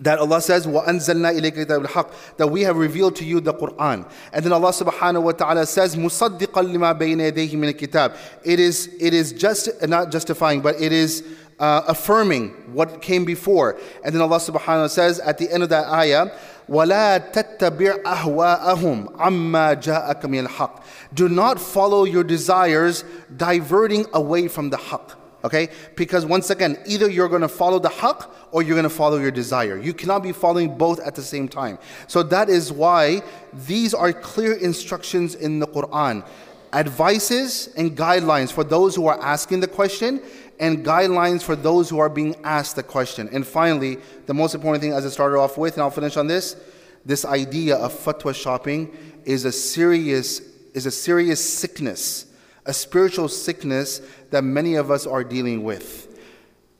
that 0.00 0.18
Allah 0.18 0.40
says, 0.40 0.66
وَأَنزَلْنَا 0.66 1.38
إِلَيْكَ 1.38 1.66
كِتَابَ 1.66 1.86
الْحَقِّ 1.86 2.36
That 2.38 2.48
we 2.48 2.62
have 2.62 2.76
revealed 2.76 3.14
to 3.16 3.24
you 3.24 3.40
the 3.40 3.54
Qur'an. 3.54 4.04
And 4.32 4.44
then 4.44 4.52
Allah 4.52 4.70
subhanahu 4.70 5.22
wa 5.22 5.32
ta'ala 5.32 5.66
says, 5.66 5.94
مُصَدِّقًا 5.94 6.62
لِمَا 6.72 6.98
بَيْنَ 6.98 7.32
يَدَيْهِ 7.32 7.52
مِنَ 7.52 7.72
الْكِتَابِ 7.72 8.16
It 8.44 8.58
is, 8.58 8.92
it 9.00 9.14
is 9.14 9.32
just, 9.32 9.68
not 9.88 10.10
justifying, 10.10 10.60
but 10.60 10.80
it 10.80 10.92
is 10.92 11.22
uh, 11.58 11.82
affirming 11.88 12.50
what 12.72 13.00
came 13.00 13.24
before. 13.24 13.78
And 14.04 14.14
then 14.14 14.22
Allah 14.22 14.38
subhanahu 14.38 14.54
wa 14.54 14.64
ta'ala 14.64 14.88
says 14.88 15.20
at 15.20 15.38
the 15.38 15.50
end 15.50 15.62
of 15.62 15.68
that 15.68 15.86
ayah, 15.86 16.30
وَلَا 16.68 17.32
تَتَّبِعْ 17.32 18.02
أَهْوَاءَهُمْ 18.02 19.16
عَمَّا 19.16 19.82
جَاءَكَ 19.82 20.22
مِنَ 20.22 20.46
الْحَقِّ 20.46 20.82
Do 21.12 21.28
not 21.28 21.60
follow 21.60 22.04
your 22.04 22.24
desires 22.24 23.04
diverting 23.36 24.06
away 24.14 24.48
from 24.48 24.70
the 24.70 24.78
haqq. 24.78 25.14
Okay? 25.44 25.68
Because 25.94 26.24
once 26.24 26.48
again, 26.48 26.78
either 26.86 27.10
you're 27.10 27.28
going 27.28 27.42
to 27.42 27.48
follow 27.48 27.78
the 27.78 27.90
haqq 27.90 28.30
or 28.50 28.62
you're 28.62 28.74
going 28.74 28.84
to 28.84 28.88
follow 28.88 29.18
your 29.18 29.30
desire. 29.30 29.78
You 29.78 29.92
cannot 29.92 30.22
be 30.22 30.32
following 30.32 30.78
both 30.78 31.00
at 31.00 31.14
the 31.14 31.22
same 31.22 31.48
time. 31.48 31.78
So 32.06 32.22
that 32.22 32.48
is 32.48 32.72
why 32.72 33.22
these 33.52 33.92
are 33.92 34.12
clear 34.12 34.54
instructions 34.54 35.34
in 35.34 35.58
the 35.58 35.66
Quran. 35.66 36.26
Advices 36.72 37.68
and 37.76 37.96
guidelines 37.96 38.50
for 38.50 38.64
those 38.64 38.96
who 38.96 39.06
are 39.06 39.20
asking 39.22 39.60
the 39.60 39.68
question 39.68 40.22
and 40.59 40.85
guidelines 40.85 41.41
for 41.41 41.55
those 41.55 41.89
who 41.89 41.99
are 41.99 42.09
being 42.09 42.35
asked 42.43 42.75
the 42.75 42.83
question. 42.83 43.29
And 43.31 43.47
finally, 43.47 43.97
the 44.25 44.33
most 44.33 44.53
important 44.53 44.83
thing 44.83 44.91
as 44.91 45.05
I 45.05 45.09
started 45.09 45.37
off 45.37 45.57
with, 45.57 45.75
and 45.75 45.83
I'll 45.83 45.89
finish 45.89 46.17
on 46.17 46.27
this, 46.27 46.57
this 47.05 47.23
idea 47.25 47.77
of 47.77 47.93
fatwa 47.93 48.35
shopping 48.35 48.95
is 49.25 49.45
a 49.45 49.51
serious 49.51 50.41
is 50.73 50.85
a 50.85 50.91
serious 50.91 51.43
sickness, 51.43 52.27
a 52.65 52.73
spiritual 52.73 53.27
sickness 53.27 54.01
that 54.29 54.43
many 54.43 54.75
of 54.75 54.91
us 54.91 55.07
are 55.07 55.23
dealing 55.23 55.63
with. 55.63 56.05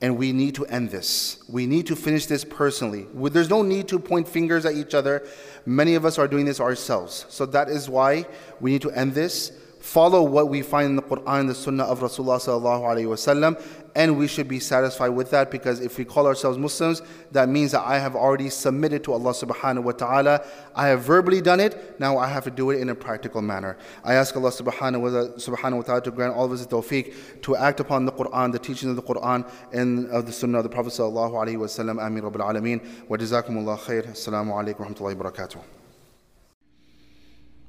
And 0.02 0.16
we 0.16 0.32
need 0.32 0.56
to 0.56 0.66
end 0.68 0.92
this. 0.92 1.44
We 1.50 1.66
need 1.66 1.88
to 1.88 1.96
finish 1.96 2.28
this 2.28 2.46
personally. 2.46 3.08
There's 3.14 3.50
no 3.50 3.64
need 3.64 3.88
to 3.90 4.00
point 4.00 4.28
fingers 4.28 4.66
at 4.66 4.76
each 4.76 4.94
other. 4.94 5.28
Many 5.66 5.96
of 5.96 6.06
us 6.06 6.18
are 6.18 6.28
doing 6.28 6.46
this 6.46 6.62
ourselves. 6.62 7.26
So 7.30 7.46
that 7.48 7.68
is 7.68 7.90
why 7.90 8.26
we 8.62 8.72
need 8.72 8.84
to 8.84 8.92
end 8.92 9.14
this 9.14 9.52
follow 9.80 10.22
what 10.24 10.50
we 10.50 10.62
find 10.62 10.88
in 10.88 10.96
the 10.96 11.02
Quran 11.02 11.42
and 11.42 11.50
the 11.50 11.56
Sunnah 11.56 11.86
of 11.86 12.00
Rasulullah 12.00 12.40
wasallam, 12.40 13.62
and 13.96 14.18
we 14.18 14.28
should 14.28 14.48
be 14.48 14.60
satisfied 14.60 15.10
with 15.10 15.32
that 15.32 15.50
because 15.50 15.80
if 15.80 15.98
we 15.98 16.06
call 16.06 16.28
ourselves 16.28 16.58
Muslims, 16.58 17.02
that 17.32 17.50
means 17.50 17.72
that 17.72 17.82
I 17.86 17.98
have 17.98 18.16
already 18.16 18.50
submitted 18.50 19.04
to 19.06 19.14
Allah 19.14 19.32
subhanahu 19.32 19.84
wa 19.84 19.92
ta'ala. 19.94 20.46
I 20.76 20.88
have 20.88 21.02
verbally 21.02 21.42
done 21.42 21.60
it, 21.60 22.00
now 22.00 22.18
I 22.18 22.28
have 22.28 22.44
to 22.44 22.52
do 22.52 22.72
it 22.72 22.80
in 22.82 22.90
a 22.90 22.96
practical 22.96 23.42
manner. 23.42 23.78
I 24.04 24.16
ask 24.16 24.36
Allah 24.36 24.52
subhanahu 24.52 25.02
wa, 25.02 25.10
subhanahu 25.38 25.78
wa 25.78 25.82
ta'ala 25.82 26.02
to 26.04 26.12
grant 26.12 26.36
all 26.36 26.46
of 26.46 26.52
us 26.52 26.66
the 26.66 26.76
tawfiq 26.76 27.42
to 27.42 27.56
act 27.56 27.80
upon 27.80 28.06
the 28.06 28.12
Quran, 28.12 28.52
the 28.52 28.60
teachings 28.60 28.92
of 28.92 28.96
the 28.96 29.02
Quran 29.02 29.50
and 29.72 30.08
of 30.10 30.26
the 30.26 30.32
Sunnah 30.32 30.60
of 30.60 30.64
the 30.64 30.70
Prophet 30.70 30.94
sallallahu 30.94 31.34
alayhi 31.34 31.58
wa 31.58 31.66
sallam. 31.66 32.00
Ameen 32.00 32.24
Rabbil 32.24 32.42
Alameen. 32.42 33.08
Wa 33.08 33.18
jazakumullah 33.18 33.80
khair. 33.80 34.08
Assalamu 34.08 34.52
alaikum 34.52 34.80
wa 34.80 34.88
rahmatullahi 34.88 35.18
wa 35.18 35.32
barakatuh. 35.32 35.79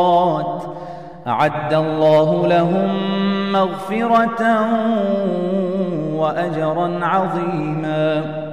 أعد 1.27 1.75
الله 1.75 2.47
لهم 2.47 3.36
مغفرة 3.57 4.43
وأجرا 6.15 7.05
عظيما. 7.05 8.46